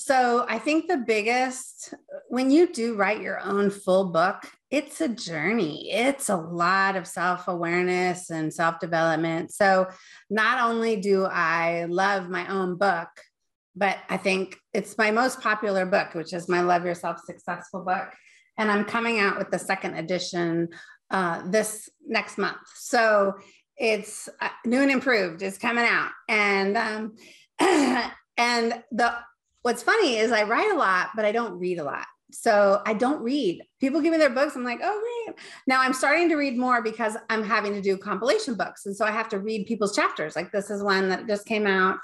So 0.00 0.46
I 0.48 0.60
think 0.60 0.86
the 0.86 0.96
biggest, 0.96 1.92
when 2.28 2.52
you 2.52 2.72
do 2.72 2.94
write 2.94 3.20
your 3.20 3.40
own 3.40 3.68
full 3.68 4.12
book, 4.12 4.48
it's 4.70 5.00
a 5.00 5.08
journey. 5.08 5.90
It's 5.90 6.28
a 6.28 6.36
lot 6.36 6.94
of 6.94 7.04
self 7.04 7.48
awareness 7.48 8.30
and 8.30 8.54
self 8.54 8.78
development. 8.78 9.52
So 9.52 9.88
not 10.30 10.62
only 10.70 11.00
do 11.00 11.24
I 11.24 11.86
love 11.86 12.28
my 12.28 12.46
own 12.46 12.76
book, 12.76 13.08
but 13.74 13.98
I 14.08 14.18
think 14.18 14.56
it's 14.72 14.96
my 14.96 15.10
most 15.10 15.40
popular 15.40 15.84
book, 15.84 16.14
which 16.14 16.32
is 16.32 16.48
my 16.48 16.60
Love 16.60 16.84
Yourself 16.84 17.18
Successful 17.26 17.80
book. 17.80 18.08
And 18.56 18.70
I'm 18.70 18.84
coming 18.84 19.18
out 19.18 19.36
with 19.36 19.50
the 19.50 19.58
second 19.58 19.94
edition 19.94 20.68
uh, 21.10 21.42
this 21.50 21.90
next 22.06 22.38
month. 22.38 22.58
So 22.76 23.34
it's 23.76 24.28
uh, 24.40 24.48
new 24.64 24.80
and 24.80 24.92
improved 24.92 25.42
is 25.42 25.58
coming 25.58 25.86
out. 25.86 26.10
And 26.28 26.76
um, 26.76 27.16
and 28.38 28.84
the 28.92 29.14
what's 29.62 29.82
funny 29.82 30.16
is 30.16 30.32
I 30.32 30.44
write 30.44 30.72
a 30.72 30.76
lot, 30.76 31.10
but 31.16 31.24
I 31.24 31.32
don't 31.32 31.58
read 31.58 31.78
a 31.78 31.84
lot. 31.84 32.06
So 32.30 32.82
I 32.84 32.92
don't 32.92 33.22
read. 33.22 33.62
People 33.80 34.00
give 34.00 34.12
me 34.12 34.18
their 34.18 34.28
books. 34.30 34.54
I'm 34.54 34.64
like, 34.64 34.80
oh, 34.82 35.24
great. 35.26 35.38
Now 35.66 35.80
I'm 35.80 35.94
starting 35.94 36.28
to 36.28 36.36
read 36.36 36.58
more 36.58 36.82
because 36.82 37.16
I'm 37.30 37.42
having 37.42 37.72
to 37.72 37.80
do 37.80 37.96
compilation 37.96 38.54
books. 38.54 38.84
And 38.84 38.94
so 38.94 39.06
I 39.06 39.10
have 39.10 39.30
to 39.30 39.38
read 39.38 39.66
people's 39.66 39.96
chapters. 39.96 40.36
Like 40.36 40.52
this 40.52 40.68
is 40.70 40.82
one 40.82 41.08
that 41.08 41.26
just 41.26 41.46
came 41.46 41.66
out 41.66 41.98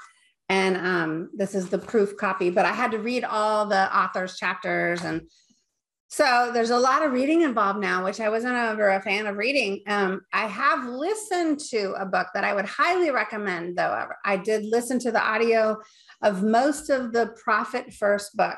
and 0.49 0.77
um, 0.77 1.29
this 1.33 1.55
is 1.55 1.69
the 1.69 1.77
proof 1.77 2.17
copy, 2.17 2.49
but 2.49 2.65
I 2.65 2.71
had 2.71 2.91
to 2.91 2.99
read 2.99 3.23
all 3.23 3.65
the 3.65 3.95
author's 3.95 4.37
chapters. 4.37 5.03
And 5.03 5.21
so 6.07 6.51
there's 6.53 6.69
a 6.69 6.77
lot 6.77 7.03
of 7.03 7.11
reading 7.11 7.41
involved 7.41 7.79
now, 7.79 8.03
which 8.03 8.19
I 8.19 8.29
wasn't 8.29 8.55
ever 8.55 8.89
a 8.89 9.01
fan 9.01 9.25
of 9.25 9.37
reading. 9.37 9.81
Um, 9.87 10.21
I 10.31 10.45
have 10.47 10.85
listened 10.85 11.59
to 11.71 11.93
a 11.97 12.05
book 12.05 12.27
that 12.33 12.43
I 12.43 12.53
would 12.53 12.65
highly 12.65 13.09
recommend, 13.09 13.77
though. 13.77 14.07
I 14.23 14.37
did 14.37 14.65
listen 14.65 14.99
to 14.99 15.11
the 15.11 15.21
audio 15.21 15.77
of 16.21 16.43
most 16.43 16.89
of 16.89 17.13
the 17.13 17.35
Profit 17.43 17.93
First 17.93 18.35
book. 18.35 18.57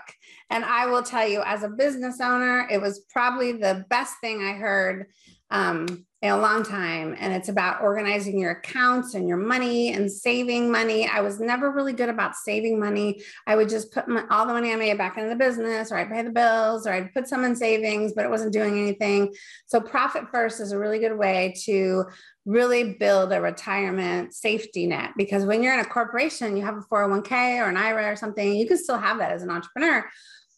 And 0.49 0.63
I 0.65 0.87
will 0.87 1.03
tell 1.03 1.27
you, 1.27 1.41
as 1.45 1.63
a 1.63 1.69
business 1.69 2.19
owner, 2.21 2.67
it 2.71 2.81
was 2.81 3.05
probably 3.11 3.53
the 3.53 3.85
best 3.89 4.15
thing 4.21 4.41
I 4.41 4.53
heard 4.53 5.07
um, 5.49 6.05
in 6.21 6.31
a 6.31 6.37
long 6.37 6.63
time. 6.63 7.15
And 7.19 7.31
it's 7.31 7.47
about 7.47 7.81
organizing 7.81 8.39
your 8.39 8.51
accounts 8.51 9.13
and 9.13 9.27
your 9.27 9.37
money 9.37 9.93
and 9.93 10.11
saving 10.11 10.71
money. 10.71 11.07
I 11.07 11.21
was 11.21 11.39
never 11.39 11.71
really 11.71 11.93
good 11.93 12.09
about 12.09 12.35
saving 12.35 12.79
money. 12.79 13.21
I 13.45 13.55
would 13.55 13.69
just 13.69 13.91
put 13.93 14.07
my, 14.07 14.23
all 14.31 14.47
the 14.47 14.53
money 14.53 14.73
I 14.73 14.75
made 14.77 14.97
back 14.97 15.17
into 15.17 15.29
the 15.29 15.35
business, 15.35 15.91
or 15.91 15.97
I'd 15.97 16.09
pay 16.09 16.23
the 16.23 16.31
bills, 16.31 16.87
or 16.87 16.93
I'd 16.93 17.13
put 17.13 17.27
some 17.27 17.43
in 17.43 17.55
savings, 17.55 18.13
but 18.13 18.25
it 18.25 18.29
wasn't 18.31 18.53
doing 18.53 18.79
anything. 18.79 19.33
So, 19.67 19.79
Profit 19.79 20.23
First 20.31 20.59
is 20.59 20.71
a 20.71 20.79
really 20.79 20.99
good 20.99 21.17
way 21.17 21.53
to 21.65 22.05
really 22.47 22.93
build 22.93 23.31
a 23.31 23.41
retirement 23.41 24.33
safety 24.33 24.87
net 24.87 25.11
because 25.17 25.45
when 25.45 25.61
you're 25.61 25.73
in 25.73 25.81
a 25.81 25.85
corporation, 25.85 26.57
you 26.57 26.63
have 26.63 26.77
a 26.77 26.81
401k 26.81 27.61
or 27.61 27.69
an 27.69 27.77
IRA 27.77 28.11
or 28.11 28.15
something, 28.15 28.55
you 28.55 28.67
can 28.67 28.77
still 28.77 28.97
have 28.97 29.19
that 29.19 29.31
as 29.31 29.43
an 29.43 29.51
entrepreneur. 29.51 30.09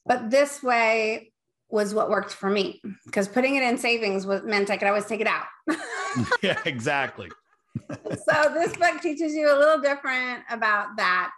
But 0.06 0.30
this 0.30 0.64
way, 0.64 1.32
was 1.70 1.94
what 1.94 2.10
worked 2.10 2.34
for 2.34 2.50
me 2.50 2.82
because 3.06 3.28
putting 3.28 3.56
it 3.56 3.64
in 3.64 3.78
savings 3.78 4.26
was 4.26 4.42
meant 4.44 4.70
I 4.70 4.78
could 4.78 4.88
always 4.88 5.06
take 5.06 5.22
it 5.22 5.28
out. 5.28 5.46
yeah, 6.42 6.60
exactly. 6.66 7.30
so 7.90 8.54
this 8.54 8.76
book 8.76 9.02
teaches 9.02 9.34
you 9.34 9.54
a 9.54 9.58
little 9.58 9.80
different 9.80 10.44
about 10.50 10.98
that. 10.98 11.32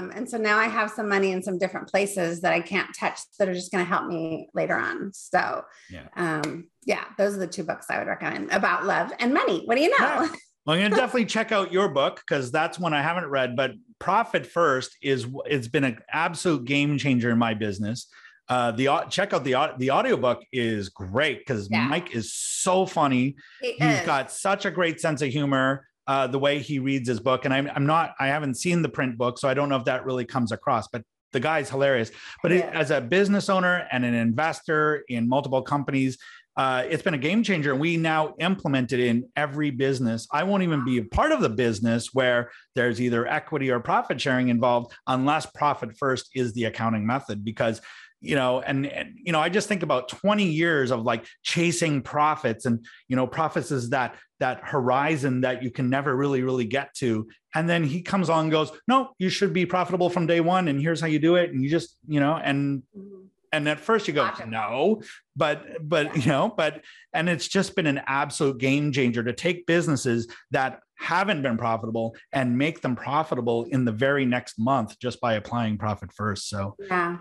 Um, 0.00 0.10
and 0.14 0.28
so 0.28 0.38
now 0.38 0.58
I 0.58 0.66
have 0.66 0.90
some 0.90 1.08
money 1.08 1.32
in 1.32 1.42
some 1.42 1.58
different 1.58 1.88
places 1.88 2.40
that 2.40 2.52
I 2.52 2.60
can't 2.60 2.88
touch 2.98 3.18
that 3.38 3.48
are 3.48 3.54
just 3.54 3.70
going 3.70 3.84
to 3.84 3.88
help 3.88 4.06
me 4.06 4.48
later 4.54 4.76
on. 4.76 5.12
So 5.12 5.62
yeah. 5.90 6.06
Um, 6.16 6.68
yeah, 6.84 7.04
those 7.18 7.34
are 7.34 7.38
the 7.38 7.46
two 7.46 7.64
books 7.64 7.86
I 7.90 7.98
would 7.98 8.08
recommend 8.08 8.50
about 8.50 8.86
love 8.86 9.12
and 9.18 9.34
money. 9.34 9.62
What 9.64 9.76
do 9.76 9.82
you 9.82 9.90
know? 9.90 9.96
Yeah. 10.06 10.28
Well, 10.66 10.76
I'm 10.76 10.82
going 10.82 10.90
to 10.90 10.96
definitely 10.96 11.26
check 11.26 11.52
out 11.52 11.72
your 11.72 11.88
book 11.88 12.20
because 12.26 12.52
that's 12.52 12.78
one 12.78 12.92
I 12.92 13.02
haven't 13.02 13.26
read. 13.26 13.56
But 13.56 13.72
Profit 13.98 14.46
First 14.46 14.96
is 15.02 15.26
it's 15.46 15.68
been 15.68 15.84
an 15.84 15.98
absolute 16.10 16.64
game 16.64 16.98
changer 16.98 17.30
in 17.30 17.38
my 17.38 17.54
business. 17.54 18.06
Uh, 18.48 18.70
the 18.72 18.88
check 19.08 19.32
out 19.32 19.44
the 19.44 19.54
the 19.78 19.90
audiobook 19.90 20.42
is 20.52 20.88
great 20.88 21.38
because 21.38 21.68
yeah. 21.70 21.86
Mike 21.86 22.14
is 22.14 22.34
so 22.34 22.84
funny. 22.84 23.36
He 23.62 23.72
He's 23.72 24.00
is. 24.00 24.06
got 24.06 24.30
such 24.30 24.66
a 24.66 24.70
great 24.70 25.00
sense 25.00 25.22
of 25.22 25.30
humor. 25.30 25.86
Uh, 26.06 26.26
the 26.26 26.38
way 26.38 26.58
he 26.58 26.78
reads 26.78 27.08
his 27.08 27.20
book, 27.20 27.44
and 27.44 27.54
I'm 27.54 27.70
I'm 27.74 27.86
not 27.86 28.14
I 28.18 28.28
haven't 28.28 28.54
seen 28.54 28.82
the 28.82 28.88
print 28.88 29.16
book, 29.16 29.38
so 29.38 29.48
I 29.48 29.54
don't 29.54 29.68
know 29.68 29.76
if 29.76 29.84
that 29.84 30.04
really 30.04 30.24
comes 30.24 30.50
across. 30.50 30.88
But 30.88 31.02
the 31.32 31.40
guy's 31.40 31.70
hilarious. 31.70 32.10
But 32.42 32.52
yeah. 32.52 32.58
it, 32.58 32.74
as 32.74 32.90
a 32.90 33.00
business 33.00 33.48
owner 33.48 33.86
and 33.92 34.04
an 34.04 34.14
investor 34.14 35.04
in 35.08 35.28
multiple 35.28 35.62
companies, 35.62 36.18
uh, 36.56 36.84
it's 36.88 37.02
been 37.02 37.14
a 37.14 37.18
game 37.18 37.42
changer. 37.42 37.72
And 37.72 37.80
we 37.80 37.96
now 37.96 38.34
implement 38.38 38.92
it 38.92 39.00
in 39.00 39.28
every 39.36 39.70
business. 39.70 40.26
I 40.32 40.42
won't 40.42 40.62
even 40.62 40.84
be 40.84 40.98
a 40.98 41.04
part 41.04 41.32
of 41.32 41.40
the 41.40 41.48
business 41.48 42.12
where 42.12 42.50
there's 42.74 43.00
either 43.00 43.26
equity 43.26 43.70
or 43.70 43.80
profit 43.80 44.20
sharing 44.20 44.48
involved 44.48 44.92
unless 45.06 45.46
profit 45.46 45.96
first 45.96 46.30
is 46.34 46.52
the 46.52 46.64
accounting 46.64 47.06
method 47.06 47.44
because 47.44 47.80
you 48.20 48.34
know 48.34 48.60
and, 48.60 48.86
and, 48.86 49.14
you 49.16 49.32
know 49.32 49.40
i 49.40 49.48
just 49.48 49.68
think 49.68 49.82
about 49.82 50.08
20 50.08 50.44
years 50.44 50.90
of 50.90 51.02
like 51.02 51.24
chasing 51.42 52.02
profits 52.02 52.66
and 52.66 52.84
you 53.08 53.16
know 53.16 53.26
profits 53.26 53.70
is 53.70 53.90
that 53.90 54.16
that 54.40 54.60
horizon 54.64 55.42
that 55.42 55.62
you 55.62 55.70
can 55.70 55.88
never 55.88 56.16
really 56.16 56.42
really 56.42 56.64
get 56.64 56.92
to. 56.94 57.28
And 57.54 57.68
then 57.68 57.84
he 57.84 58.02
comes 58.02 58.28
on 58.28 58.44
and 58.44 58.50
goes 58.50 58.72
no 58.88 59.10
you 59.18 59.28
should 59.28 59.52
be 59.52 59.66
profitable 59.66 60.10
from 60.10 60.26
day 60.26 60.40
one 60.40 60.66
and 60.66 60.80
here's 60.80 61.00
how 61.00 61.06
you 61.06 61.20
do 61.20 61.36
it. 61.36 61.50
And 61.50 61.62
you 61.62 61.70
just 61.70 61.96
you 62.08 62.18
know 62.18 62.34
and 62.34 62.82
mm-hmm. 62.96 63.26
and 63.52 63.68
at 63.68 63.78
first 63.78 64.08
you 64.08 64.14
go 64.14 64.28
no 64.48 65.02
but 65.36 65.86
but 65.86 66.16
you 66.16 66.26
know 66.26 66.52
but 66.56 66.82
and 67.12 67.28
it's 67.28 67.46
just 67.46 67.76
been 67.76 67.86
an 67.86 68.00
absolute 68.06 68.58
game 68.58 68.90
changer 68.90 69.22
to 69.22 69.32
take 69.32 69.66
businesses 69.66 70.26
that 70.50 70.80
haven't 70.96 71.42
been 71.42 71.56
profitable 71.56 72.14
and 72.32 72.58
make 72.58 72.82
them 72.82 72.94
profitable 72.94 73.64
in 73.64 73.84
the 73.84 73.92
very 73.92 74.26
next 74.26 74.58
month 74.58 74.98
just 74.98 75.20
by 75.20 75.34
applying 75.34 75.78
profit 75.78 76.12
first 76.12 76.48
so. 76.48 76.76
Yeah 76.78 77.18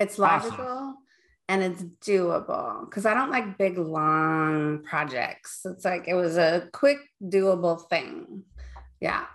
it's 0.00 0.18
logical 0.18 0.64
awesome. 0.64 0.96
and 1.48 1.62
it's 1.62 1.82
doable 2.04 2.88
because 2.88 3.06
I 3.06 3.14
don't 3.14 3.30
like 3.30 3.58
big, 3.58 3.78
long 3.78 4.82
projects. 4.82 5.60
It's 5.64 5.84
like 5.84 6.08
it 6.08 6.14
was 6.14 6.38
a 6.38 6.68
quick, 6.72 6.98
doable 7.22 7.88
thing. 7.88 8.42
Yeah. 9.00 9.26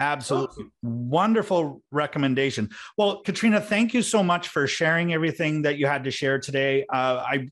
Absolutely. 0.00 0.66
Wonderful 0.82 1.82
recommendation. 1.90 2.70
Well, 2.96 3.22
Katrina, 3.22 3.60
thank 3.60 3.94
you 3.94 4.02
so 4.02 4.22
much 4.22 4.48
for 4.48 4.68
sharing 4.68 5.12
everything 5.12 5.62
that 5.62 5.76
you 5.76 5.86
had 5.86 6.04
to 6.04 6.12
share 6.12 6.38
today. 6.38 6.86
Uh, 6.92 7.24
I 7.26 7.48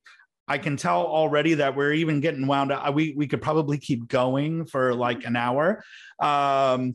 I 0.49 0.59
can 0.59 0.77
tell 0.77 1.03
already 1.05 1.55
that 1.55 1.75
we're 1.75 1.95
even 1.95 2.21
getting 2.21 2.47
wound 2.47 2.71
up. 2.71 2.95
We 2.95 3.15
we 3.17 3.27
could 3.27 3.43
probably 3.43 3.79
keep 3.79 4.07
going 4.07 4.67
for 4.67 4.95
like 4.95 5.25
an 5.25 5.35
hour. 5.35 5.83
Um, 6.21 6.95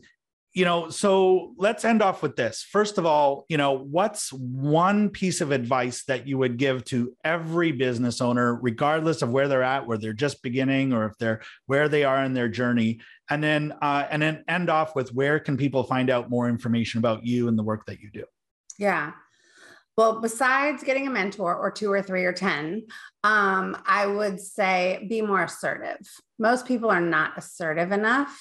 you 0.53 0.65
know, 0.65 0.89
so 0.89 1.53
let's 1.57 1.85
end 1.85 2.01
off 2.01 2.21
with 2.21 2.35
this. 2.35 2.61
First 2.61 2.97
of 2.97 3.05
all, 3.05 3.45
you 3.47 3.55
know, 3.55 3.71
what's 3.71 4.33
one 4.33 5.09
piece 5.09 5.39
of 5.39 5.51
advice 5.51 6.03
that 6.05 6.27
you 6.27 6.37
would 6.37 6.57
give 6.57 6.83
to 6.85 7.15
every 7.23 7.71
business 7.71 8.19
owner, 8.19 8.55
regardless 8.55 9.21
of 9.21 9.31
where 9.31 9.47
they're 9.47 9.63
at, 9.63 9.87
where 9.87 9.97
they're 9.97 10.11
just 10.11 10.43
beginning, 10.43 10.91
or 10.91 11.05
if 11.05 11.17
they're 11.17 11.41
where 11.67 11.87
they 11.87 12.03
are 12.03 12.23
in 12.23 12.33
their 12.33 12.49
journey, 12.49 12.99
and 13.29 13.41
then 13.41 13.73
uh, 13.81 14.05
and 14.11 14.21
then 14.21 14.43
end 14.47 14.69
off 14.69 14.93
with 14.93 15.13
where 15.13 15.39
can 15.39 15.55
people 15.55 15.83
find 15.83 16.09
out 16.09 16.29
more 16.29 16.49
information 16.49 16.97
about 16.99 17.25
you 17.25 17.47
and 17.47 17.57
the 17.57 17.63
work 17.63 17.85
that 17.85 17.99
you 18.01 18.09
do? 18.11 18.25
Yeah. 18.77 19.13
Well, 20.01 20.19
besides 20.19 20.83
getting 20.83 21.05
a 21.05 21.11
mentor 21.11 21.55
or 21.55 21.69
two 21.69 21.91
or 21.91 22.01
three 22.01 22.25
or 22.25 22.33
10, 22.33 22.87
um, 23.23 23.77
I 23.85 24.07
would 24.07 24.39
say 24.39 25.05
be 25.07 25.21
more 25.21 25.43
assertive. 25.43 25.99
Most 26.39 26.65
people 26.65 26.89
are 26.89 26.99
not 26.99 27.37
assertive 27.37 27.91
enough 27.91 28.35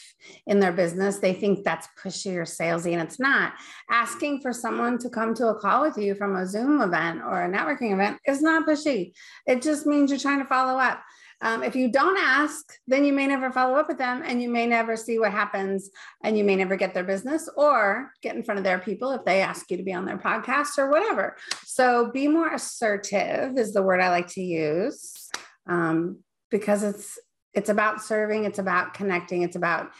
in 0.46 0.59
their 0.59 0.73
business. 0.73 1.18
They 1.18 1.35
think 1.35 1.62
that's 1.62 1.87
pushy 2.03 2.35
or 2.37 2.44
salesy, 2.44 2.94
and 2.94 3.03
it's 3.03 3.20
not. 3.20 3.53
Asking 3.90 4.40
for 4.40 4.55
someone 4.55 4.96
to 5.01 5.11
come 5.11 5.35
to 5.35 5.49
a 5.49 5.61
call 5.61 5.83
with 5.83 5.99
you 5.99 6.14
from 6.14 6.35
a 6.35 6.46
Zoom 6.46 6.81
event 6.81 7.20
or 7.23 7.42
a 7.42 7.51
networking 7.51 7.92
event 7.92 8.16
is 8.27 8.40
not 8.40 8.66
pushy. 8.66 9.12
It 9.46 9.61
just 9.61 9.85
means 9.85 10.11
you're 10.11 10.18
trying 10.18 10.38
to 10.38 10.49
follow 10.49 10.79
up. 10.79 11.03
Um, 11.42 11.62
if 11.62 11.74
you 11.74 11.90
don't 11.90 12.18
ask, 12.18 12.74
then 12.87 13.05
you 13.05 13.12
may 13.12 13.26
never 13.26 13.50
follow 13.50 13.76
up 13.76 13.88
with 13.88 13.98
them 13.98 14.22
and 14.24 14.42
you 14.42 14.50
may 14.50 14.66
never 14.66 14.96
see 14.96 15.18
what 15.18 15.33
happens 15.33 15.90
and 16.22 16.37
you 16.37 16.44
may 16.44 16.57
never 16.57 16.76
get 16.76 16.92
their 16.92 17.05
business 17.05 17.48
or 17.57 18.12
get 18.22 18.37
in 18.37 18.42
front 18.42 18.59
of 18.59 18.64
their 18.64 18.79
people 18.79 19.11
if 19.12 19.24
they 19.24 19.40
ask 19.40 19.70
you 19.70 19.76
to 19.76 19.83
be 19.83 19.94
on 19.94 20.05
their 20.05 20.18
podcast 20.18 20.76
or 20.76 20.90
whatever. 20.90 21.37
So 21.64 22.11
be 22.12 22.29
more 22.29 22.53
assertive 22.53 23.57
is 23.57 23.72
the 23.72 23.83
word 23.83 24.00
I 24.00 24.11
like 24.11 24.29
to 24.29 24.42
use 24.42 25.31
um, 25.66 26.18
because 26.50 26.83
it's 26.83 27.18
it's 27.53 27.68
about 27.68 28.00
serving, 28.00 28.44
it's 28.44 28.61
about 28.61 28.94
connecting, 28.94 29.42
it's 29.42 29.57
about 29.57 29.90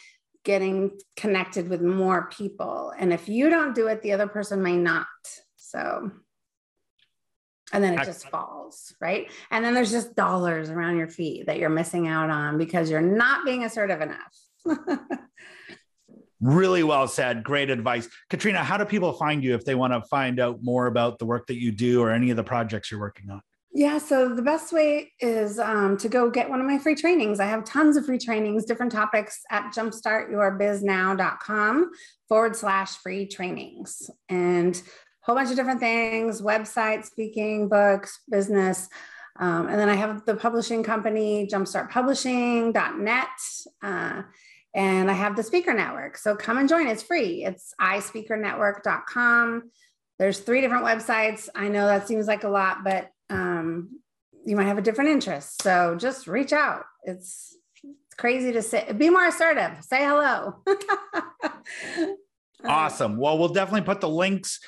getting 0.45 0.93
connected 1.17 1.69
with 1.69 1.83
more 1.83 2.29
people. 2.31 2.93
And 2.97 3.13
if 3.13 3.29
you 3.29 3.51
don't 3.51 3.75
do 3.75 3.89
it, 3.89 4.03
the 4.03 4.13
other 4.13 4.29
person 4.29 4.63
may 4.63 4.77
not. 4.77 5.07
So 5.57 6.13
and 7.73 7.83
then 7.83 7.99
it 7.99 8.05
just 8.05 8.29
falls, 8.29 8.95
right? 9.01 9.31
And 9.51 9.65
then 9.65 9.75
there's 9.75 9.91
just 9.91 10.15
dollars 10.15 10.71
around 10.71 10.97
your 10.97 11.09
feet 11.09 11.47
that 11.47 11.59
you're 11.59 11.71
missing 11.71 12.09
out 12.09 12.31
on 12.31 12.59
because 12.59 12.91
you're 12.91 13.01
not 13.01 13.45
being 13.45 13.65
assertive 13.65 14.01
enough. 14.01 14.67
really 16.41 16.83
well 16.83 17.07
said. 17.07 17.45
Great 17.45 17.71
advice. 17.71 18.09
Katrina, 18.29 18.65
how 18.65 18.77
do 18.77 18.85
people 18.85 19.13
find 19.13 19.45
you 19.45 19.55
if 19.55 19.65
they 19.65 19.75
want 19.75 19.93
to 19.93 20.03
find 20.03 20.41
out 20.41 20.63
more 20.63 20.87
about 20.87 21.19
the 21.19 21.27
work 21.27 21.47
that 21.49 21.61
you 21.61 21.73
do 21.73 22.03
or 22.03 22.11
any 22.11 22.31
of 22.31 22.37
the 22.37 22.45
projects 22.45 22.91
you're 22.91 23.01
working 23.01 23.31
on? 23.31 23.43
Yeah, 23.73 23.99
so 23.99 24.35
the 24.35 24.43
best 24.43 24.73
way 24.73 25.13
is 25.21 25.61
um, 25.61 25.97
to 25.99 26.09
go 26.09 26.29
get 26.29 26.51
one 26.51 26.61
of 26.61 26.67
my 26.67 26.79
free 26.79 26.97
trainings. 26.97 27.39
I 27.39 27.47
have 27.47 27.63
tons 27.65 27.97
of 27.97 28.05
free 28.05 28.19
trainings, 28.19 28.65
different 28.65 28.91
topics 28.91 29.43
at 29.49 29.73
jumpstartyourbiznow.com 29.73 31.91
forward 32.29 32.57
slash 32.57 32.97
free 32.97 33.29
trainings. 33.29 34.11
And 34.29 34.83
whole 35.23 35.35
bunch 35.35 35.51
of 35.51 35.57
different 35.57 35.81
things 35.81 36.41
website, 36.43 37.05
speaking, 37.05 37.69
books, 37.69 38.21
business. 38.31 38.89
Um, 39.39 39.69
and 39.69 39.79
then 39.79 39.89
I 39.89 39.95
have 39.95 40.25
the 40.27 40.35
publishing 40.35 40.83
company, 40.83 41.49
jumpstartpublishing.net. 41.51 43.29
Uh, 43.83 44.23
and 44.75 45.11
I 45.11 45.15
have 45.15 45.37
the 45.37 45.43
speaker 45.43 45.75
network. 45.75 46.17
So 46.17 46.37
come 46.37 46.59
and 46.59 46.69
join. 46.69 46.87
It's 46.87 47.03
free. 47.03 47.45
It's 47.45 47.75
ispeakernetwork.com. 47.81 49.71
There's 50.19 50.41
three 50.41 50.61
different 50.61 50.85
websites. 50.85 51.49
I 51.55 51.69
know 51.69 51.87
that 51.87 52.07
seems 52.07 52.27
like 52.27 52.45
a 52.45 52.49
lot, 52.49 52.85
but 52.85 53.11
um, 53.31 54.01
you 54.45 54.57
might 54.57 54.67
have 54.67 54.79
a 54.79 54.83
different 54.83 55.11
interest. 55.11 55.63
So 55.63 55.97
just 55.99 56.27
reach 56.27 56.53
out. 56.53 56.85
It's, 57.05 57.57
it's 57.83 58.15
crazy 58.17 58.53
to 58.53 58.63
say, 58.63 58.93
be 58.93 59.11
more 59.11 59.27
assertive, 59.27 59.83
say 59.83 60.05
hello. 60.05 60.63
awesome. 62.65 63.17
Well, 63.17 63.39
we'll 63.39 63.49
definitely 63.49 63.87
put 63.87 64.01
the 64.01 64.09
links 64.09 64.61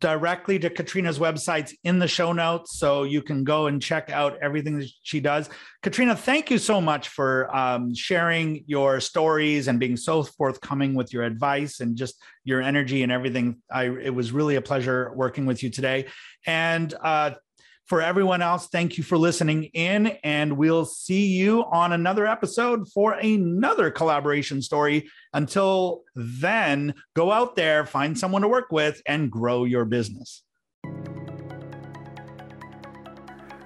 directly 0.00 0.58
to 0.58 0.70
Katrina's 0.70 1.18
websites 1.18 1.72
in 1.82 1.98
the 1.98 2.06
show 2.06 2.32
notes 2.32 2.78
so 2.78 3.02
you 3.02 3.20
can 3.20 3.42
go 3.42 3.66
and 3.66 3.82
check 3.82 4.10
out 4.10 4.38
everything 4.40 4.78
that 4.78 4.88
she 5.02 5.20
does. 5.20 5.50
Katrina, 5.82 6.14
thank 6.14 6.50
you 6.50 6.58
so 6.58 6.80
much 6.80 7.08
for 7.08 7.54
um, 7.54 7.94
sharing 7.94 8.64
your 8.66 9.00
stories 9.00 9.68
and 9.68 9.80
being 9.80 9.96
so 9.96 10.22
forthcoming 10.22 10.94
with 10.94 11.12
your 11.12 11.24
advice 11.24 11.80
and 11.80 11.96
just 11.96 12.22
your 12.44 12.62
energy 12.62 13.02
and 13.02 13.10
everything. 13.10 13.56
I 13.70 13.84
it 13.84 14.14
was 14.14 14.30
really 14.30 14.56
a 14.56 14.62
pleasure 14.62 15.12
working 15.14 15.46
with 15.46 15.62
you 15.62 15.70
today. 15.70 16.06
And 16.46 16.94
uh, 17.02 17.32
for 17.86 18.00
everyone 18.00 18.42
else, 18.42 18.68
thank 18.68 18.96
you 18.96 19.04
for 19.04 19.18
listening 19.18 19.64
in, 19.74 20.18
and 20.24 20.56
we'll 20.56 20.84
see 20.84 21.26
you 21.26 21.64
on 21.64 21.92
another 21.92 22.26
episode 22.26 22.88
for 22.88 23.12
another 23.14 23.90
collaboration 23.90 24.62
story. 24.62 25.08
Until 25.32 26.02
then, 26.14 26.94
go 27.14 27.32
out 27.32 27.56
there, 27.56 27.84
find 27.84 28.18
someone 28.18 28.42
to 28.42 28.48
work 28.48 28.70
with, 28.70 29.02
and 29.06 29.30
grow 29.30 29.64
your 29.64 29.84
business. 29.84 30.42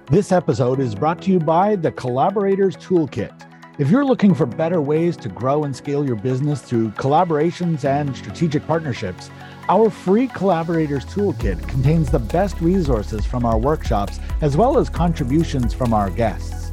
This 0.09 0.31
episode 0.31 0.79
is 0.79 0.95
brought 0.95 1.21
to 1.23 1.31
you 1.31 1.39
by 1.39 1.75
the 1.75 1.91
Collaborators 1.91 2.77
Toolkit. 2.77 3.43
If 3.77 3.91
you're 3.91 4.05
looking 4.05 4.33
for 4.33 4.45
better 4.45 4.81
ways 4.81 5.15
to 5.17 5.29
grow 5.29 5.65
and 5.65 5.75
scale 5.75 6.03
your 6.03 6.15
business 6.15 6.61
through 6.61 6.89
collaborations 6.91 7.85
and 7.85 8.15
strategic 8.15 8.65
partnerships, 8.65 9.29
our 9.69 9.89
free 9.89 10.27
Collaborators 10.27 11.05
Toolkit 11.05 11.67
contains 11.67 12.09
the 12.09 12.19
best 12.19 12.61
resources 12.61 13.25
from 13.25 13.45
our 13.45 13.57
workshops 13.57 14.19
as 14.41 14.55
well 14.55 14.77
as 14.77 14.89
contributions 14.89 15.73
from 15.73 15.93
our 15.93 16.09
guests. 16.09 16.71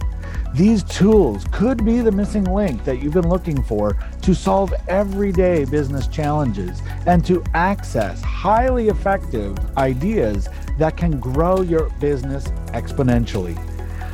These 0.54 0.84
tools 0.84 1.44
could 1.50 1.84
be 1.84 2.00
the 2.00 2.12
missing 2.12 2.44
link 2.44 2.84
that 2.84 3.02
you've 3.02 3.14
been 3.14 3.28
looking 3.28 3.60
for 3.64 3.96
to 4.22 4.34
solve 4.34 4.72
everyday 4.86 5.64
business 5.64 6.06
challenges 6.06 6.80
and 7.06 7.26
to 7.26 7.42
access 7.54 8.22
highly 8.22 8.88
effective 8.88 9.58
ideas 9.76 10.48
that 10.78 10.96
can 10.96 11.18
grow 11.18 11.62
your 11.62 11.90
business 11.98 12.44
exponentially. 12.68 13.58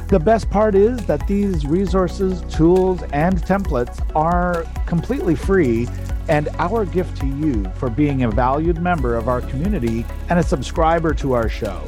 The 0.08 0.18
best 0.18 0.48
part 0.48 0.74
is 0.74 1.04
that 1.04 1.26
these 1.28 1.66
resources, 1.66 2.40
tools, 2.52 3.02
and 3.12 3.36
templates 3.42 4.00
are 4.16 4.64
completely 4.86 5.34
free 5.34 5.86
and 6.28 6.48
our 6.58 6.84
gift 6.84 7.16
to 7.20 7.26
you 7.26 7.64
for 7.76 7.88
being 7.90 8.24
a 8.24 8.30
valued 8.30 8.80
member 8.80 9.16
of 9.16 9.28
our 9.28 9.40
community 9.40 10.04
and 10.28 10.38
a 10.38 10.42
subscriber 10.42 11.14
to 11.14 11.32
our 11.32 11.48
show. 11.48 11.82